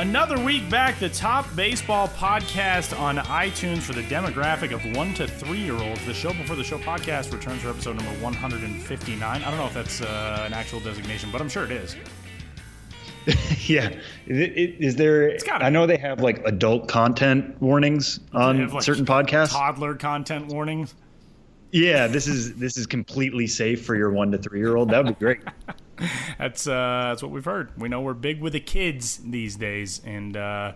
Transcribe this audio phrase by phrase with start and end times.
[0.00, 5.28] Another week back, the top baseball podcast on iTunes for the demographic of one to
[5.28, 6.02] three year olds.
[6.06, 9.20] The show before the show podcast returns for episode number 159.
[9.22, 11.96] I don't know if that's uh, an actual designation, but I'm sure it is.
[13.68, 13.94] yeah,
[14.26, 15.36] is, there?
[15.50, 19.52] I know they have like adult content warnings on like certain podcasts.
[19.52, 20.94] Toddler content warnings.
[21.72, 24.90] Yeah, this is this is completely safe for your one to three year old.
[24.90, 25.40] That would be great.
[26.38, 27.70] that's uh, that's what we've heard.
[27.78, 30.72] We know we're big with the kids these days, and uh,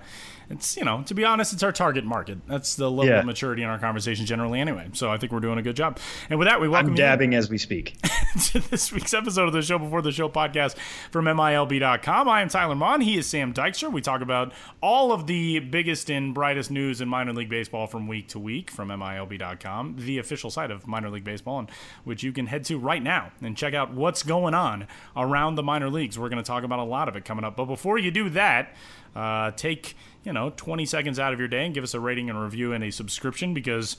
[0.51, 2.39] it's you know to be honest, it's our target market.
[2.47, 3.21] That's the level yeah.
[3.21, 4.89] of maturity in our conversation generally, anyway.
[4.93, 5.99] So I think we're doing a good job.
[6.31, 7.97] And with that, we welcome I'm dabbing you as we speak
[8.53, 10.77] to this week's episode of the Show Before the Show podcast
[11.11, 12.29] from MILB.com.
[12.29, 13.01] I am Tyler Maun.
[13.01, 13.93] He is Sam Dykstra.
[13.93, 18.07] We talk about all of the biggest and brightest news in minor league baseball from
[18.07, 21.71] week to week from MILB.com, the official site of minor league baseball, and
[22.05, 24.87] which you can head to right now and check out what's going on
[25.17, 26.19] around the minor leagues.
[26.19, 27.57] We're going to talk about a lot of it coming up.
[27.57, 28.75] But before you do that,
[29.15, 32.29] uh, take you know 20 seconds out of your day and give us a rating
[32.31, 33.99] and review and a subscription because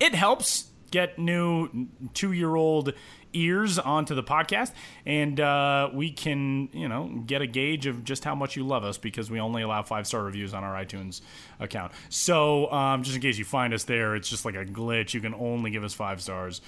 [0.00, 2.92] it helps get new two year old
[3.32, 4.72] ears onto the podcast,
[5.04, 8.84] and uh, we can, you know, get a gauge of just how much you love
[8.84, 11.20] us because we only allow five star reviews on our iTunes
[11.60, 11.92] account.
[12.08, 15.14] So, um, just in case you find us there, it's just like a glitch.
[15.14, 16.60] You can only give us five stars,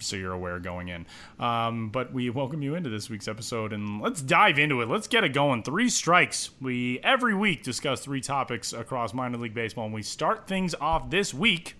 [0.00, 1.06] so you're aware going in.
[1.38, 4.88] Um, but we welcome you into this week's episode, and let's dive into it.
[4.88, 5.62] Let's get it going.
[5.62, 6.50] Three strikes.
[6.60, 11.10] We every week discuss three topics across minor league baseball, and we start things off
[11.10, 11.76] this week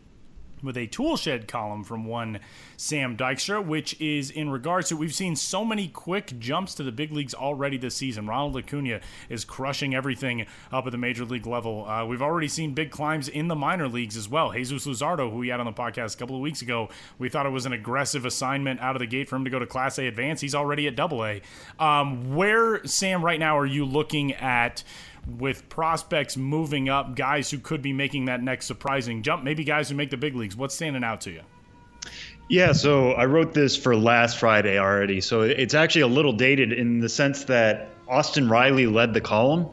[0.62, 2.40] with a toolshed column from one
[2.76, 6.92] Sam Dykstra, which is in regards to we've seen so many quick jumps to the
[6.92, 8.26] big leagues already this season.
[8.26, 11.86] Ronald Acuna is crushing everything up at the major league level.
[11.86, 14.52] Uh, we've already seen big climbs in the minor leagues as well.
[14.52, 16.88] Jesus Luzardo, who we had on the podcast a couple of weeks ago,
[17.18, 19.58] we thought it was an aggressive assignment out of the gate for him to go
[19.58, 20.40] to Class A advance.
[20.40, 21.40] He's already at Double A.
[21.78, 24.82] Um, where Sam right now are you looking at?
[25.38, 29.88] With prospects moving up, guys who could be making that next surprising jump, maybe guys
[29.88, 30.56] who make the big leagues.
[30.56, 31.42] What's standing out to you?
[32.48, 35.20] Yeah, so I wrote this for last Friday already.
[35.20, 39.68] So it's actually a little dated in the sense that Austin Riley led the column,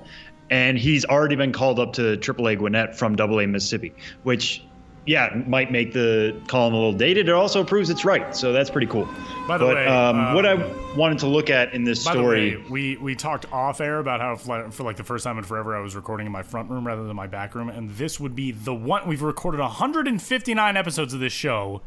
[0.49, 3.93] and he's already been called up to AAA Gwinnett from AA Mississippi,
[4.23, 4.61] which
[5.05, 7.29] yeah, might make the column a little dated.
[7.29, 9.07] It also proves it's right, so that's pretty cool.
[9.47, 10.55] By the but, way, um, uh, what I
[10.95, 14.35] wanted to look at in this story, way, we we talked off air about how
[14.35, 17.03] for like the first time in forever I was recording in my front room rather
[17.03, 21.19] than my back room, and this would be the one we've recorded 159 episodes of
[21.19, 21.81] this show.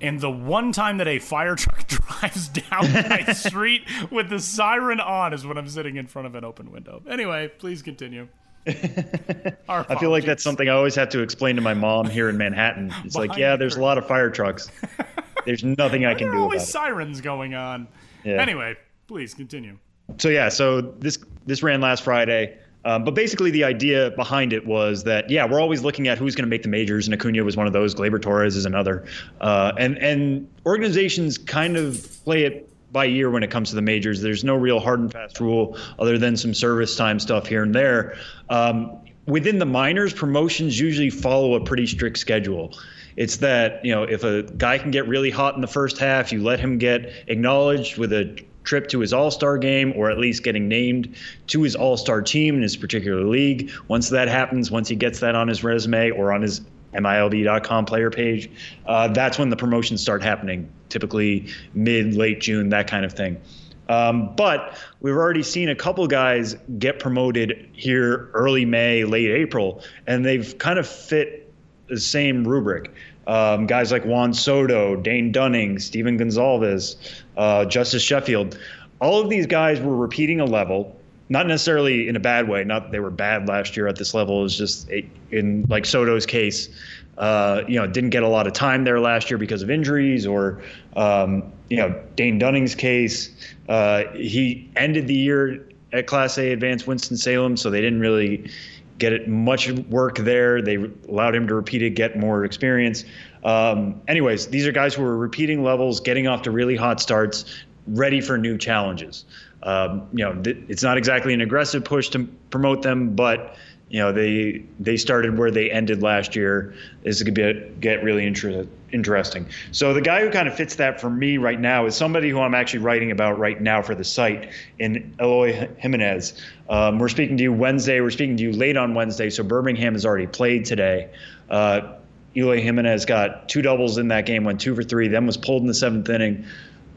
[0.00, 4.98] And the one time that a fire truck drives down my street with the siren
[4.98, 7.02] on is when I'm sitting in front of an open window.
[7.08, 8.26] Anyway, please continue.
[9.68, 12.36] I feel like that's something I always have to explain to my mom here in
[12.36, 12.92] Manhattan.
[13.04, 14.70] It's like, yeah, there's a lot of fire trucks.
[15.44, 17.88] There's nothing I can do always about sirens going on.
[18.22, 18.40] Yeah.
[18.40, 18.76] Anyway,
[19.08, 19.76] please continue.
[20.18, 22.56] So yeah, so this this ran last Friday.
[22.84, 26.36] Um, but basically, the idea behind it was that yeah, we're always looking at who's
[26.36, 27.92] going to make the majors, and Acuna was one of those.
[27.92, 29.04] Gleyber Torres is another,
[29.40, 33.82] uh, and and organizations kind of play it by year when it comes to the
[33.82, 34.20] majors.
[34.20, 37.74] There's no real hard and fast rule other than some service time stuff here and
[37.74, 38.16] there.
[38.50, 42.74] Um, within the minors, promotions usually follow a pretty strict schedule.
[43.16, 46.32] It's that, you know, if a guy can get really hot in the first half,
[46.32, 50.18] you let him get acknowledged with a trip to his All Star game or at
[50.18, 51.16] least getting named
[51.48, 53.70] to his All Star team in his particular league.
[53.88, 56.60] Once that happens, once he gets that on his resume or on his
[56.94, 58.50] MILB.com player page,
[58.86, 63.40] uh, that's when the promotions start happening, typically mid, late June, that kind of thing.
[63.88, 69.82] Um, but we've already seen a couple guys get promoted here early May, late April,
[70.06, 71.52] and they've kind of fit
[71.88, 72.92] the same rubric.
[73.26, 76.96] Um, guys like Juan Soto, Dane Dunning, Stephen Gonsalves,
[77.36, 78.58] uh, Justus Sheffield,
[79.00, 80.96] all of these guys were repeating a level
[81.32, 82.62] not necessarily in a bad way.
[82.62, 84.44] Not that they were bad last year at this level.
[84.44, 84.90] It's just
[85.30, 86.68] in like Soto's case,
[87.16, 90.26] uh, you know, didn't get a lot of time there last year because of injuries,
[90.26, 90.62] or
[90.94, 93.30] um, you know, Dane Dunning's case,
[93.70, 98.50] uh, he ended the year at Class A Advanced Winston Salem, so they didn't really
[98.98, 100.60] get it much work there.
[100.60, 100.76] They
[101.08, 103.06] allowed him to repeat it, get more experience.
[103.42, 107.46] Um, anyways, these are guys who are repeating levels, getting off to really hot starts,
[107.86, 109.24] ready for new challenges.
[109.62, 113.56] Um, you know, th- it's not exactly an aggressive push to promote them, but
[113.88, 116.74] you know they they started where they ended last year.
[117.04, 119.46] This is going to get really inter- interesting.
[119.70, 122.40] So the guy who kind of fits that for me right now is somebody who
[122.40, 126.40] I'm actually writing about right now for the site in Eloy Jimenez.
[126.70, 128.00] Um, we're speaking to you Wednesday.
[128.00, 129.28] We're speaking to you late on Wednesday.
[129.28, 131.10] So Birmingham has already played today.
[131.50, 131.96] Uh,
[132.34, 135.60] Eloy Jimenez got two doubles in that game, went two for three, then was pulled
[135.60, 136.46] in the seventh inning.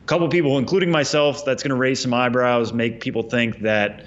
[0.06, 4.06] Couple people, including myself, that's going to raise some eyebrows, make people think that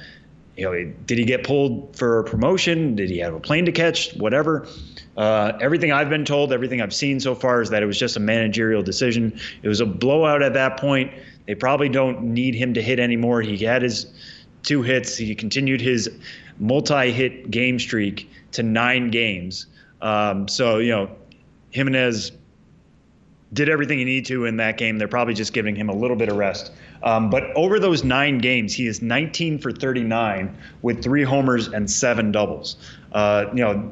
[0.58, 2.96] you know, did he get pulled for promotion?
[2.96, 4.12] Did he have a plane to catch?
[4.14, 4.66] Whatever.
[5.16, 8.16] Uh, everything I've been told, everything I've seen so far is that it was just
[8.16, 9.38] a managerial decision.
[9.62, 11.12] It was a blowout at that point.
[11.46, 13.40] They probably don't need him to hit anymore.
[13.40, 14.06] He had his
[14.64, 15.16] two hits.
[15.16, 16.10] He continued his
[16.58, 19.66] multi-hit game streak to nine games.
[20.02, 21.10] Um, so you know,
[21.70, 22.32] Jimenez
[23.52, 24.98] did everything he needed to in that game.
[24.98, 26.72] They're probably just giving him a little bit of rest.
[27.02, 31.90] Um, but over those nine games, he is 19 for 39 with three homers and
[31.90, 32.76] seven doubles.
[33.12, 33.90] Uh, you know,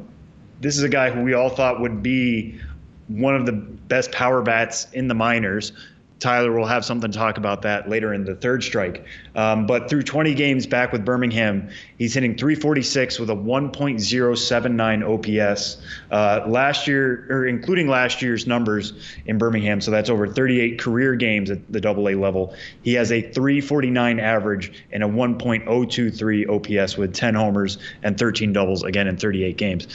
[0.61, 2.61] this is a guy who we all thought would be
[3.08, 5.73] one of the best power bats in the minors.
[6.18, 9.04] Tyler will have something to talk about that later in the third strike.
[9.34, 11.68] Um, but through 20 games back with Birmingham,
[11.98, 15.76] he's hitting 346 with a 1.079 OPS.
[16.10, 18.94] Uh, last year, or including last year's numbers
[19.26, 22.54] in Birmingham, so that's over 38 career games at the AA level.
[22.82, 28.84] He has a 349 average and a 1.023 OPS with 10 homers and 13 doubles
[28.84, 29.86] again in 38 games.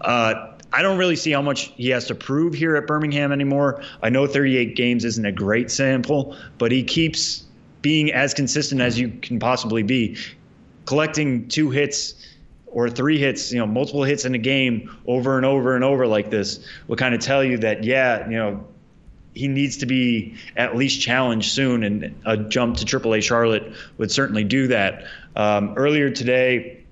[0.00, 3.82] Uh, I don't really see how much he has to prove here at Birmingham anymore.
[4.02, 7.44] I know 38 games isn't a great sample, but he keeps
[7.80, 10.16] being as consistent as you can possibly be.
[10.84, 12.14] Collecting two hits
[12.66, 16.06] or three hits, you know, multiple hits in a game over and over and over
[16.06, 18.66] like this will kind of tell you that, yeah, you know,
[19.34, 24.10] he needs to be at least challenged soon, and a jump to AAA Charlotte would
[24.10, 25.04] certainly do that.
[25.36, 26.84] Um, earlier today,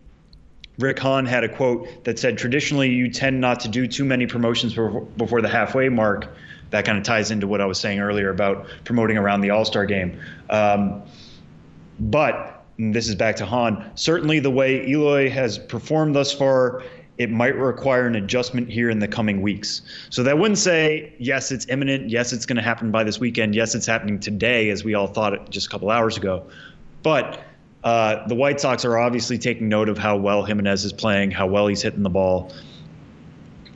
[0.79, 4.27] Rick Hahn had a quote that said, traditionally, you tend not to do too many
[4.27, 4.75] promotions
[5.17, 6.35] before the halfway mark.
[6.71, 9.65] That kind of ties into what I was saying earlier about promoting around the All
[9.65, 10.21] Star game.
[10.51, 11.03] Um,
[11.99, 13.91] but this is back to Hahn.
[13.95, 16.83] Certainly, the way Eloy has performed thus far,
[17.17, 19.81] it might require an adjustment here in the coming weeks.
[20.11, 22.11] So that wouldn't say, yes, it's imminent.
[22.11, 23.55] Yes, it's going to happen by this weekend.
[23.55, 26.47] Yes, it's happening today, as we all thought it just a couple hours ago.
[27.03, 27.43] But
[27.87, 31.47] uh, the White Sox are obviously taking note of how well Jimenez is playing, how
[31.47, 32.53] well he's hitting the ball,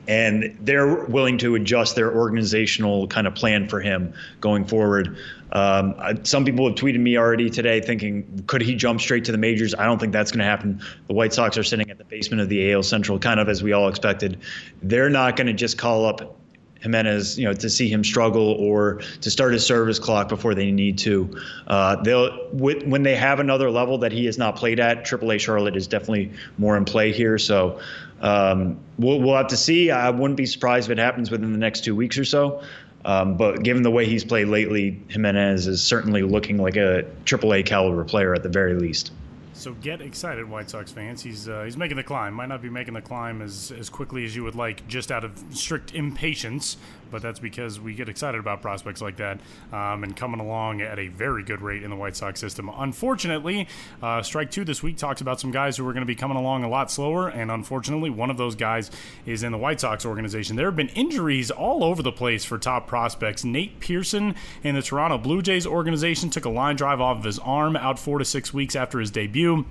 [0.05, 5.15] and they're willing to adjust their organizational kind of plan for him going forward.
[5.53, 9.37] Um, some people have tweeted me already today thinking, could he jump straight to the
[9.37, 9.73] majors?
[9.73, 10.81] I don't think that's going to happen.
[11.07, 13.63] The White Sox are sitting at the basement of the AL Central, kind of as
[13.63, 14.41] we all expected.
[14.83, 16.40] They're not going to just call up
[16.81, 20.71] Jimenez, you know, to see him struggle or to start his service clock before they
[20.71, 21.39] need to.
[21.67, 25.05] Uh, they'll when they have another level that he has not played at.
[25.05, 27.79] AAA Charlotte is definitely more in play here, so
[28.21, 29.91] um, we'll we'll have to see.
[29.91, 32.63] I wouldn't be surprised if it happens within the next two weeks or so.
[33.03, 37.65] Um, but given the way he's played lately, Jimenez is certainly looking like a AAA
[37.65, 39.11] caliber player at the very least.
[39.61, 41.21] So get excited, White Sox fans.
[41.21, 42.33] He's uh, he's making the climb.
[42.33, 45.23] Might not be making the climb as as quickly as you would like, just out
[45.23, 46.77] of strict impatience
[47.11, 49.39] but that's because we get excited about prospects like that
[49.71, 52.69] um, and coming along at a very good rate in the White Sox system.
[52.73, 53.67] Unfortunately,
[54.01, 56.37] uh, Strike Two this week talks about some guys who are going to be coming
[56.37, 58.89] along a lot slower, and unfortunately, one of those guys
[59.25, 60.55] is in the White Sox organization.
[60.55, 63.43] There have been injuries all over the place for top prospects.
[63.43, 67.39] Nate Pearson in the Toronto Blue Jays organization took a line drive off of his
[67.39, 69.65] arm out four to six weeks after his debut.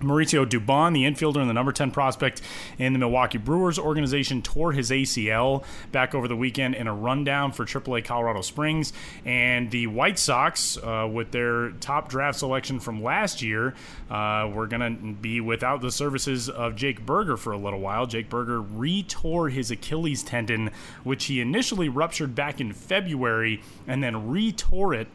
[0.00, 2.42] Mauricio Dubon, the infielder and the number 10 prospect
[2.78, 7.52] in the Milwaukee Brewers organization, tore his ACL back over the weekend in a rundown
[7.52, 8.92] for AAA Colorado Springs.
[9.24, 13.74] And the White Sox, uh, with their top draft selection from last year,
[14.10, 18.06] uh, were going to be without the services of Jake Burger for a little while.
[18.06, 20.70] Jake Burger re-tore his Achilles tendon,
[21.04, 25.08] which he initially ruptured back in February and then re-tore it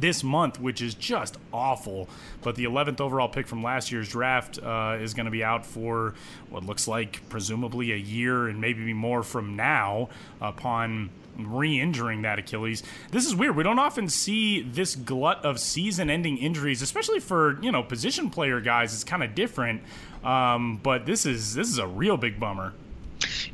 [0.00, 2.08] this month, which is just awful.
[2.42, 5.64] But the 11th overall pick from last year's draft uh, is going to be out
[5.64, 6.14] for
[6.50, 10.08] what looks like presumably a year and maybe more from now
[10.40, 12.82] upon re-injuring that Achilles.
[13.10, 13.56] This is weird.
[13.56, 18.60] We don't often see this glut of season-ending injuries, especially for you know position player
[18.60, 18.94] guys.
[18.94, 19.82] It's kind of different,
[20.24, 22.72] um, but this is this is a real big bummer.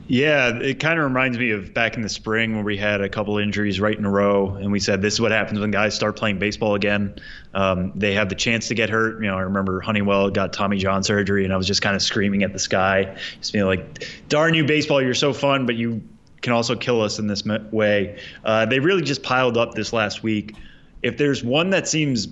[0.08, 3.08] Yeah, it kind of reminds me of back in the spring when we had a
[3.08, 5.94] couple injuries right in a row, and we said this is what happens when guys
[5.94, 7.14] start playing baseball again.
[7.54, 9.22] Um, they have the chance to get hurt.
[9.22, 12.02] You know, I remember Honeywell got Tommy John surgery, and I was just kind of
[12.02, 15.00] screaming at the sky, just being like, "Darn you, baseball!
[15.00, 16.02] You're so fun, but you
[16.40, 20.22] can also kill us in this way." Uh, they really just piled up this last
[20.22, 20.54] week.
[21.02, 22.28] If there's one that seems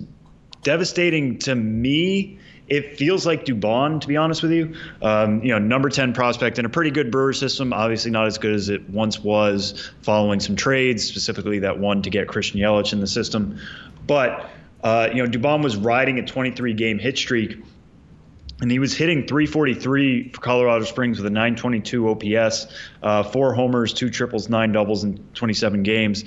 [0.63, 2.37] devastating to me
[2.71, 4.73] it feels like Dubon, to be honest with you.
[5.01, 8.37] Um, you know, number 10 prospect in a pretty good Brewer system, obviously not as
[8.37, 12.93] good as it once was following some trades, specifically that one to get Christian Yelich
[12.93, 13.59] in the system.
[14.07, 14.49] But,
[14.85, 17.57] uh, you know, Dubon was riding a 23 game hit streak.
[18.61, 22.67] And he was hitting 343 for Colorado Springs with a 922 OPS,
[23.03, 26.23] uh, four homers, two triples, nine doubles in 27 games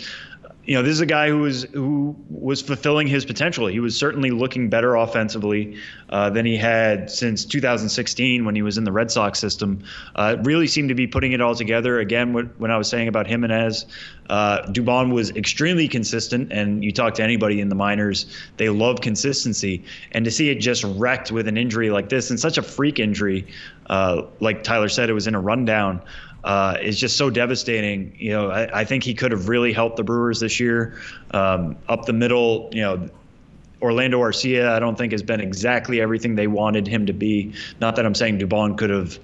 [0.66, 3.66] you know, this is a guy who was who was fulfilling his potential.
[3.66, 5.76] He was certainly looking better offensively
[6.08, 9.82] uh, than he had since 2016 when he was in the Red Sox system.
[10.14, 11.98] Uh, really seemed to be putting it all together.
[11.98, 13.84] Again, when I was saying about Jimenez,
[14.30, 19.02] uh, Dubon was extremely consistent, and you talk to anybody in the minors, they love
[19.02, 19.84] consistency.
[20.12, 22.98] And to see it just wrecked with an injury like this, and such a freak
[22.98, 23.46] injury,
[23.90, 26.00] uh, like Tyler said, it was in a rundown
[26.44, 28.14] uh, is just so devastating.
[28.18, 30.98] You know, I, I, think he could have really helped the Brewers this year.
[31.30, 33.08] Um, up the middle, you know,
[33.80, 37.54] Orlando Arcia, I don't think has been exactly everything they wanted him to be.
[37.80, 39.18] Not that I'm saying Dubon could have,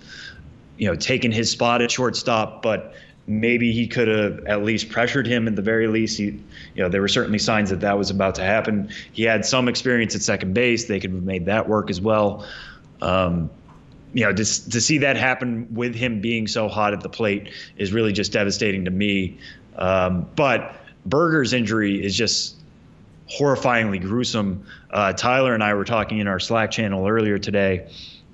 [0.78, 2.94] you know, taken his spot at shortstop, but
[3.26, 6.16] maybe he could have at least pressured him at the very least.
[6.16, 6.42] He, you
[6.82, 8.88] know, there were certainly signs that that was about to happen.
[9.12, 12.46] He had some experience at second base; they could have made that work as well.
[13.02, 13.50] Um,
[14.12, 17.50] you know, to, to see that happen with him being so hot at the plate
[17.76, 19.38] is really just devastating to me.
[19.76, 20.76] Um, but
[21.06, 22.56] Burger's injury is just
[23.28, 24.64] horrifyingly gruesome.
[24.90, 27.88] Uh, Tyler and I were talking in our Slack channel earlier today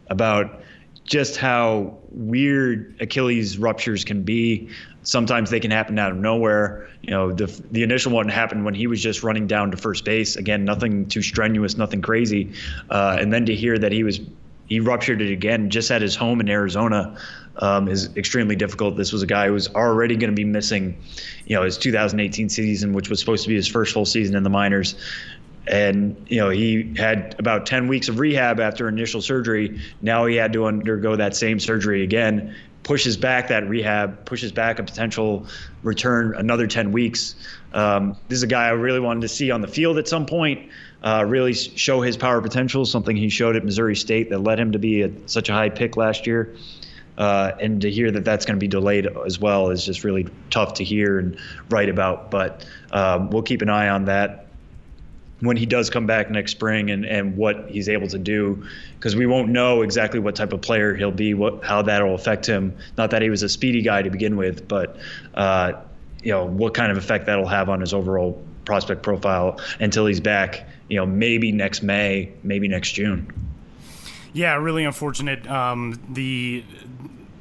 [0.09, 0.62] about
[1.04, 4.68] just how weird Achilles ruptures can be.
[5.02, 6.88] Sometimes they can happen out of nowhere.
[7.02, 10.04] You know, the the initial one happened when he was just running down to first
[10.04, 10.35] base.
[10.35, 12.52] Again, nothing too strenuous, nothing crazy.
[12.90, 14.21] Uh, and then to hear that he was
[14.66, 17.16] he ruptured it again just at his home in Arizona
[17.58, 18.96] um, is extremely difficult.
[18.96, 20.99] This was a guy who was already going to be missing,
[21.46, 24.42] you know, his 2018 season, which was supposed to be his first full season in
[24.42, 24.96] the minors.
[25.66, 29.80] And, you know, he had about 10 weeks of rehab after initial surgery.
[30.00, 34.78] Now he had to undergo that same surgery again, pushes back that rehab, pushes back
[34.78, 35.46] a potential
[35.82, 37.35] return another 10 weeks.
[37.73, 40.26] Um, this is a guy I really wanted to see on the field at some
[40.26, 40.70] point
[41.06, 44.72] uh, really show his power potential, something he showed at Missouri State that led him
[44.72, 46.56] to be a, such a high pick last year.
[47.16, 50.26] Uh, and to hear that that's going to be delayed as well is just really
[50.50, 51.38] tough to hear and
[51.70, 52.32] write about.
[52.32, 54.48] But um, we'll keep an eye on that
[55.38, 59.14] when he does come back next spring and, and what he's able to do because
[59.14, 62.76] we won't know exactly what type of player he'll be, what how that'll affect him.
[62.98, 64.96] Not that he was a speedy guy to begin with, but
[65.34, 65.75] uh,
[66.20, 70.20] you know what kind of effect that'll have on his overall prospect profile until he's
[70.20, 70.66] back.
[70.88, 73.32] You know, maybe next May, maybe next June.
[74.32, 75.48] Yeah, really unfortunate.
[75.50, 76.62] Um, the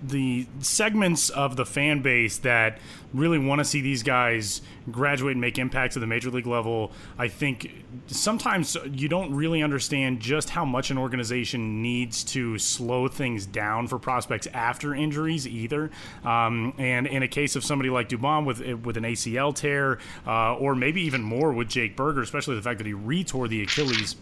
[0.08, 2.80] the segments of the fan base that
[3.14, 6.92] really want to see these guys graduate and make impacts at the major league level,
[7.18, 13.08] I think sometimes you don't really understand just how much an organization needs to slow
[13.08, 15.92] things down for prospects after injuries either.
[16.24, 20.56] Um, and in a case of somebody like Dubon with with an ACL tear, uh,
[20.56, 24.16] or maybe even more with Jake Burger, especially the fact that he retore the Achilles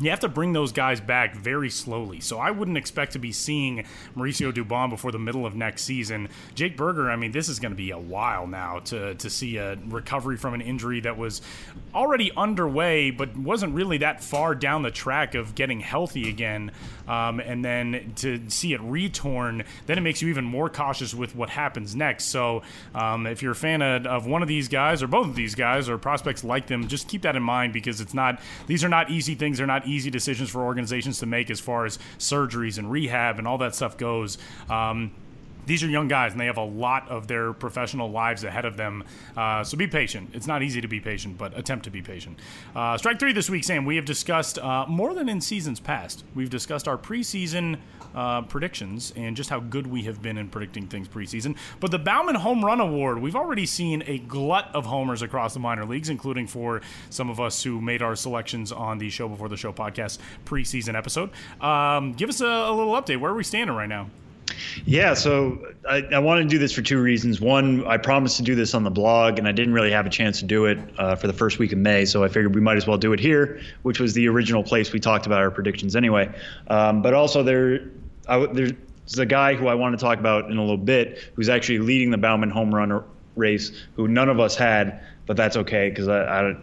[0.00, 2.20] you have to bring those guys back very slowly.
[2.20, 3.84] So I wouldn't expect to be seeing
[4.16, 6.28] Mauricio Dubon before the middle of next season.
[6.54, 9.58] Jake Burger, I mean, this is going to be a while now to, to see
[9.58, 11.42] a recovery from an injury that was
[11.94, 16.72] already underway, but wasn't really that far down the track of getting healthy again.
[17.08, 21.34] Um, and then to see it retorn, then it makes you even more cautious with
[21.34, 22.26] what happens next.
[22.26, 22.62] So
[22.94, 25.54] um, if you're a fan of, of one of these guys or both of these
[25.54, 28.88] guys or prospects like them, just keep that in mind because it's not, these are
[28.88, 29.58] not easy things.
[29.58, 33.48] They're not easy decisions for organizations to make as far as surgeries and rehab and
[33.48, 34.38] all that stuff goes.
[34.70, 35.12] Um,
[35.66, 38.76] these are young guys and they have a lot of their professional lives ahead of
[38.76, 39.04] them.
[39.36, 40.30] Uh, so be patient.
[40.32, 42.38] It's not easy to be patient, but attempt to be patient.
[42.74, 43.84] Uh, strike three this week, Sam.
[43.84, 46.24] We have discussed uh, more than in seasons past.
[46.34, 47.78] We've discussed our preseason
[48.14, 51.56] uh, predictions and just how good we have been in predicting things preseason.
[51.80, 55.60] But the Bauman Home Run Award, we've already seen a glut of homers across the
[55.60, 59.48] minor leagues, including for some of us who made our selections on the Show Before
[59.48, 61.30] the Show podcast preseason episode.
[61.60, 63.18] Um, give us a, a little update.
[63.18, 64.10] Where are we standing right now?
[64.84, 67.40] Yeah, so I, I want to do this for two reasons.
[67.40, 70.10] One, I promised to do this on the blog, and I didn't really have a
[70.10, 72.60] chance to do it uh, for the first week of May, so I figured we
[72.60, 75.50] might as well do it here, which was the original place we talked about our
[75.50, 76.32] predictions anyway.
[76.68, 77.88] Um, but also, there,
[78.28, 78.68] I, there,
[79.06, 81.78] is a guy who I want to talk about in a little bit, who's actually
[81.78, 83.02] leading the Bauman home run
[83.36, 86.56] race, who none of us had, but that's okay because I, I,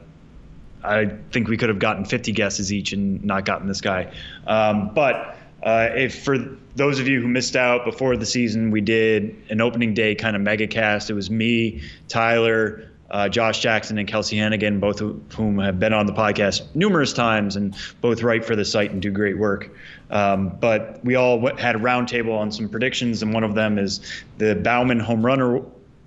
[0.83, 4.13] I think we could have gotten 50 guesses each and not gotten this guy.
[4.47, 6.37] Um, but uh, if for
[6.75, 10.35] those of you who missed out before the season, we did an opening day kind
[10.35, 11.09] of mega cast.
[11.09, 15.93] It was me, Tyler, uh, Josh Jackson, and Kelsey Hannigan, both of whom have been
[15.93, 19.75] on the podcast numerous times and both write for the site and do great work.
[20.09, 23.99] Um, but we all had a roundtable on some predictions, and one of them is
[24.37, 25.41] the Bauman Home Run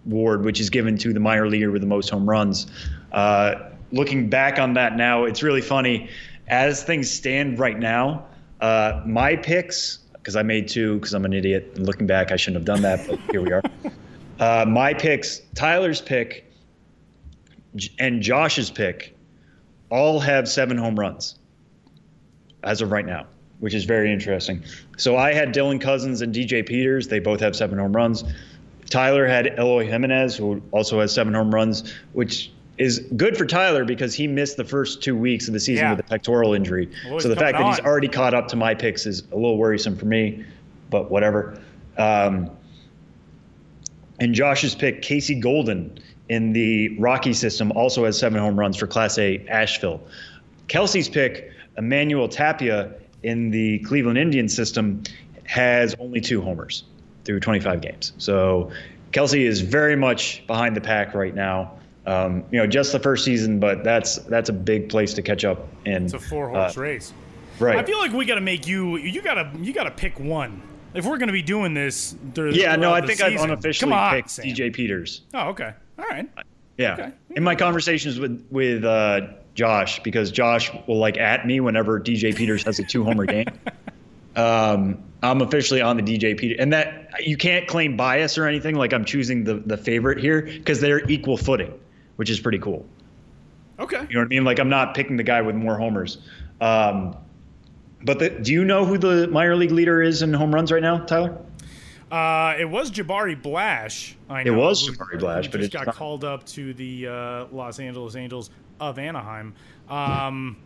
[0.07, 2.67] Award, which is given to the minor leaguer with the most home runs.
[3.13, 3.55] Uh,
[3.91, 6.09] looking back on that now, it's really funny.
[6.49, 8.27] As things stand right now,
[8.63, 11.73] uh, my picks, because I made two, because I'm an idiot.
[11.75, 13.63] And looking back, I shouldn't have done that, but here we are.
[14.41, 16.51] Uh, my picks, Tyler's pick,
[18.01, 19.17] and Josh's pick,
[19.89, 21.39] all have seven home runs
[22.65, 23.27] as of right now,
[23.61, 24.65] which is very interesting.
[24.97, 27.07] So I had Dylan Cozens and DJ Peters.
[27.07, 28.25] They both have seven home runs.
[28.91, 33.85] Tyler had Eloy Jimenez, who also has seven home runs, which is good for Tyler
[33.85, 35.91] because he missed the first two weeks of the season yeah.
[35.93, 36.91] with a pectoral injury.
[37.09, 39.59] Well, so the fact that he's already caught up to my picks is a little
[39.59, 40.45] worrisome for me,
[40.91, 41.61] but whatever.
[41.99, 42.51] Um,
[44.21, 45.99] and Josh's pick, Casey Golden
[46.29, 50.01] in the Rocky system, also has seven home runs for Class A Asheville.
[50.69, 55.03] Kelsey's pick, Emmanuel Tapia in the Cleveland Indians system,
[55.45, 56.85] has only two homers
[57.25, 58.13] through 25 games.
[58.19, 58.71] So
[59.13, 61.79] Kelsey is very much behind the pack right now.
[62.05, 65.45] Um, you know, just the first season, but that's that's a big place to catch
[65.45, 66.05] up in.
[66.05, 67.13] It's a four horse uh, race.
[67.59, 67.79] Right.
[67.79, 68.97] I feel like we got to make you.
[68.97, 69.53] You got to.
[69.61, 70.63] You got to pick one.
[70.95, 72.77] If we're going to be doing this, yeah.
[72.77, 73.35] No, I think season.
[73.35, 74.47] I've unofficially on, picked Sam.
[74.47, 75.23] DJ Peters.
[75.33, 75.73] Oh, okay.
[75.99, 76.29] All right.
[76.77, 76.95] Yeah.
[76.95, 77.13] Okay.
[77.31, 82.35] In my conversations with with uh, Josh, because Josh will like at me whenever DJ
[82.35, 83.47] Peters has a two homer game.
[84.35, 88.77] Um, I'm officially on the DJ Peter, and that you can't claim bias or anything.
[88.77, 91.79] Like I'm choosing the the favorite here because they're equal footing
[92.17, 92.87] which is pretty cool.
[93.79, 94.07] Okay.
[94.09, 94.45] You know what I mean?
[94.45, 96.19] Like I'm not picking the guy with more homers.
[96.61, 97.17] Um,
[98.05, 100.83] but the, do you know who the minor league leader is in home runs right
[100.83, 101.39] now, Tyler?
[102.11, 104.17] Uh, it was Jabari Blash.
[104.29, 105.95] I know, it was Jabari Blash, but it got not.
[105.95, 108.51] called up to the uh, Los Angeles Angels
[108.81, 109.55] of Anaheim.
[109.89, 110.59] Um,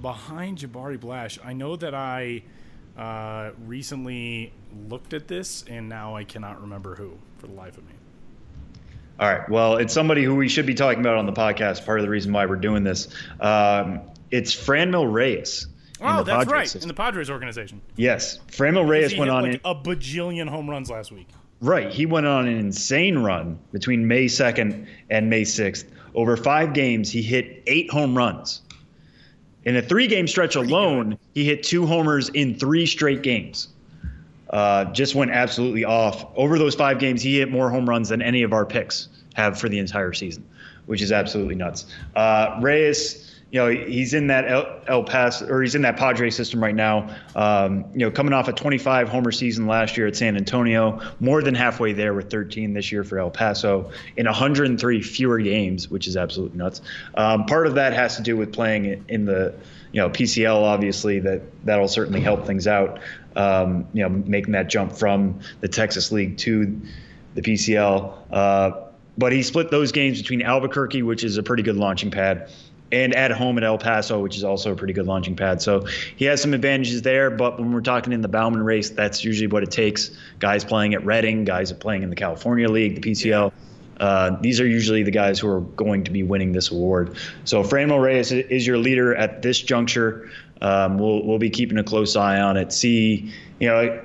[0.00, 2.42] behind Jabari Blash, I know that I
[2.96, 4.52] uh, recently
[4.88, 7.92] looked at this, and now I cannot remember who for the life of me.
[9.20, 9.46] All right.
[9.50, 11.84] Well, it's somebody who we should be talking about on the podcast.
[11.84, 13.08] Part of the reason why we're doing this.
[13.38, 15.66] Um, it's Franmil Reyes.
[16.00, 16.68] Oh, that's Padres right.
[16.68, 16.82] System.
[16.82, 17.82] In the Padres organization.
[17.96, 18.38] Yes.
[18.48, 21.28] Franmil Reyes went on like in, a bajillion home runs last week.
[21.60, 21.92] Right.
[21.92, 25.84] He went on an insane run between May 2nd and May 6th.
[26.14, 28.62] Over five games, he hit eight home runs.
[29.64, 33.68] In a three game stretch alone, he hit two homers in three straight games
[34.50, 36.24] uh, just went absolutely off.
[36.36, 39.58] Over those five games, he hit more home runs than any of our picks have
[39.58, 40.48] for the entire season,
[40.86, 41.86] which is absolutely nuts.
[42.16, 46.30] Uh, Reyes, you know, he's in that El, El Paso, or he's in that Padre
[46.30, 47.16] system right now.
[47.34, 51.42] Um, you know, coming off a 25 homer season last year at San Antonio, more
[51.42, 56.06] than halfway there with 13 this year for El Paso in 103 fewer games, which
[56.06, 56.80] is absolutely nuts.
[57.14, 59.54] Um, part of that has to do with playing in the
[59.92, 63.00] you know PCL obviously that that'll certainly help things out
[63.36, 66.80] um, you know, making that jump from the Texas League to
[67.34, 68.12] the PCL.
[68.30, 68.70] Uh,
[69.18, 72.50] but he split those games between Albuquerque, which is a pretty good launching pad,
[72.92, 75.62] and at home at El Paso, which is also a pretty good launching pad.
[75.62, 75.84] So
[76.16, 77.30] he has some advantages there.
[77.30, 80.10] But when we're talking in the Bauman race, that's usually what it takes.
[80.38, 83.52] Guys playing at Reading, guys playing in the California League, the PCL.
[84.00, 87.16] Uh, these are usually the guys who are going to be winning this award.
[87.44, 90.30] So Franmil Reyes is your leader at this juncture.
[90.60, 92.72] Um, we'll we'll be keeping a close eye on it.
[92.72, 94.02] See, you know,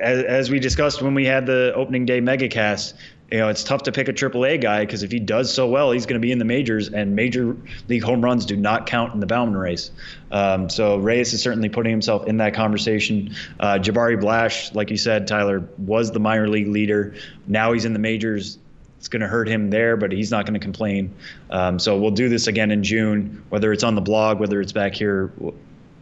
[0.00, 2.94] as, as we discussed when we had the opening day megacast,
[3.30, 5.90] you know, it's tough to pick a AAA guy because if he does so well,
[5.90, 7.56] he's going to be in the majors, and major
[7.88, 9.90] league home runs do not count in the Bauman race.
[10.30, 13.34] Um, so Reyes is certainly putting himself in that conversation.
[13.58, 17.16] Uh, Jabari Blash, like you said, Tyler, was the minor league leader.
[17.48, 18.58] Now he's in the majors.
[18.98, 21.14] It's going to hurt him there, but he's not going to complain.
[21.50, 24.72] Um, so we'll do this again in June, whether it's on the blog, whether it's
[24.72, 25.32] back here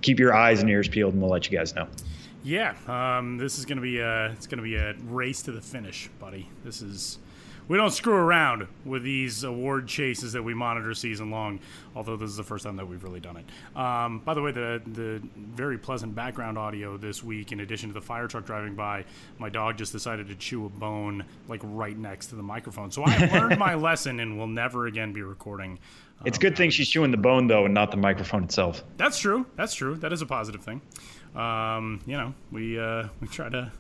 [0.04, 1.88] keep your eyes and ears peeled, and we'll let you guys know.
[2.44, 6.08] Yeah, um, this is gonna be a it's gonna be a race to the finish,
[6.20, 6.48] buddy.
[6.62, 7.18] This is
[7.68, 11.60] we don't screw around with these award chases that we monitor season long.
[11.96, 13.78] Although this is the first time that we've really done it.
[13.78, 17.94] Um, by the way, the the very pleasant background audio this week, in addition to
[17.94, 19.04] the fire truck driving by,
[19.38, 22.90] my dog just decided to chew a bone like right next to the microphone.
[22.90, 25.78] So I learned my lesson and will never again be recording
[26.24, 28.82] it's a good thing she's chewing the bone though, and not the microphone itself.
[28.96, 29.46] That's true.
[29.56, 29.96] That's true.
[29.96, 30.80] That is a positive thing.
[31.34, 33.72] Um, you know, we uh, we try to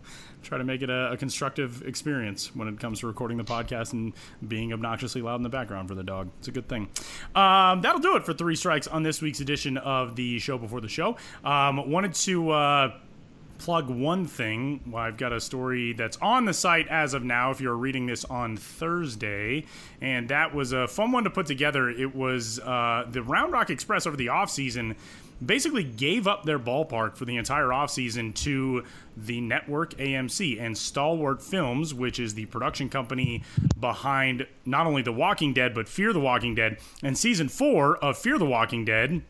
[0.44, 3.92] try to make it a, a, constructive experience when it comes to recording the podcast
[3.92, 4.12] and
[4.46, 6.28] being obnoxiously loud in the background for the dog.
[6.38, 6.88] It's a good thing.
[7.34, 10.80] Um, that'll do it for Three Strikes on this week's edition of the show before
[10.80, 11.16] the show.
[11.44, 12.50] Um, wanted to.
[12.50, 12.92] Uh,
[13.58, 14.80] plug one thing.
[14.86, 18.06] Well, I've got a story that's on the site as of now, if you're reading
[18.06, 19.64] this on Thursday.
[20.00, 21.88] And that was a fun one to put together.
[21.88, 24.96] It was uh, the Round Rock Express over the offseason
[25.44, 28.84] basically gave up their ballpark for the entire offseason to
[29.16, 33.42] the network AMC and Stalwart Films, which is the production company
[33.78, 36.78] behind not only The Walking Dead, but Fear the Walking Dead.
[37.02, 39.22] And season four of Fear the Walking Dead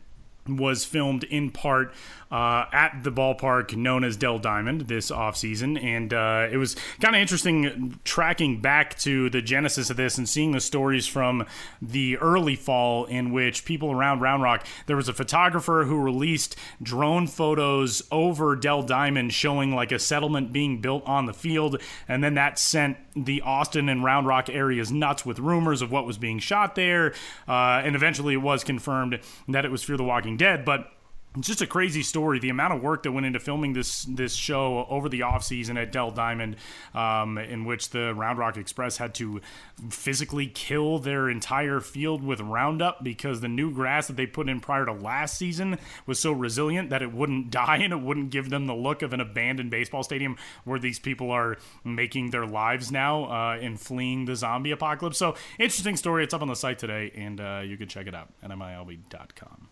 [0.47, 1.91] was filmed in part
[2.31, 5.81] uh, at the ballpark known as Dell Diamond this offseason.
[5.81, 10.27] And uh, it was kind of interesting tracking back to the genesis of this and
[10.27, 11.45] seeing the stories from
[11.81, 16.55] the early fall in which people around Round Rock, there was a photographer who released
[16.81, 21.81] drone photos over Dell Diamond showing like a settlement being built on the field.
[22.07, 26.05] And then that sent the Austin and Round Rock areas nuts with rumors of what
[26.05, 27.13] was being shot there.
[27.47, 30.65] Uh, and eventually it was confirmed that it was Fear the Walking Dead.
[30.65, 30.91] But
[31.37, 32.39] it's just a crazy story.
[32.39, 35.77] The amount of work that went into filming this this show over the off season
[35.77, 36.55] at Dell Diamond,
[36.93, 39.41] um, in which the Round Rock Express had to
[39.89, 44.59] physically kill their entire field with Roundup because the new grass that they put in
[44.59, 48.49] prior to last season was so resilient that it wouldn't die and it wouldn't give
[48.49, 52.91] them the look of an abandoned baseball stadium where these people are making their lives
[52.91, 55.17] now uh, in fleeing the zombie apocalypse.
[55.17, 56.23] So interesting story.
[56.23, 59.69] It's up on the site today, and uh, you can check it out at milb.com.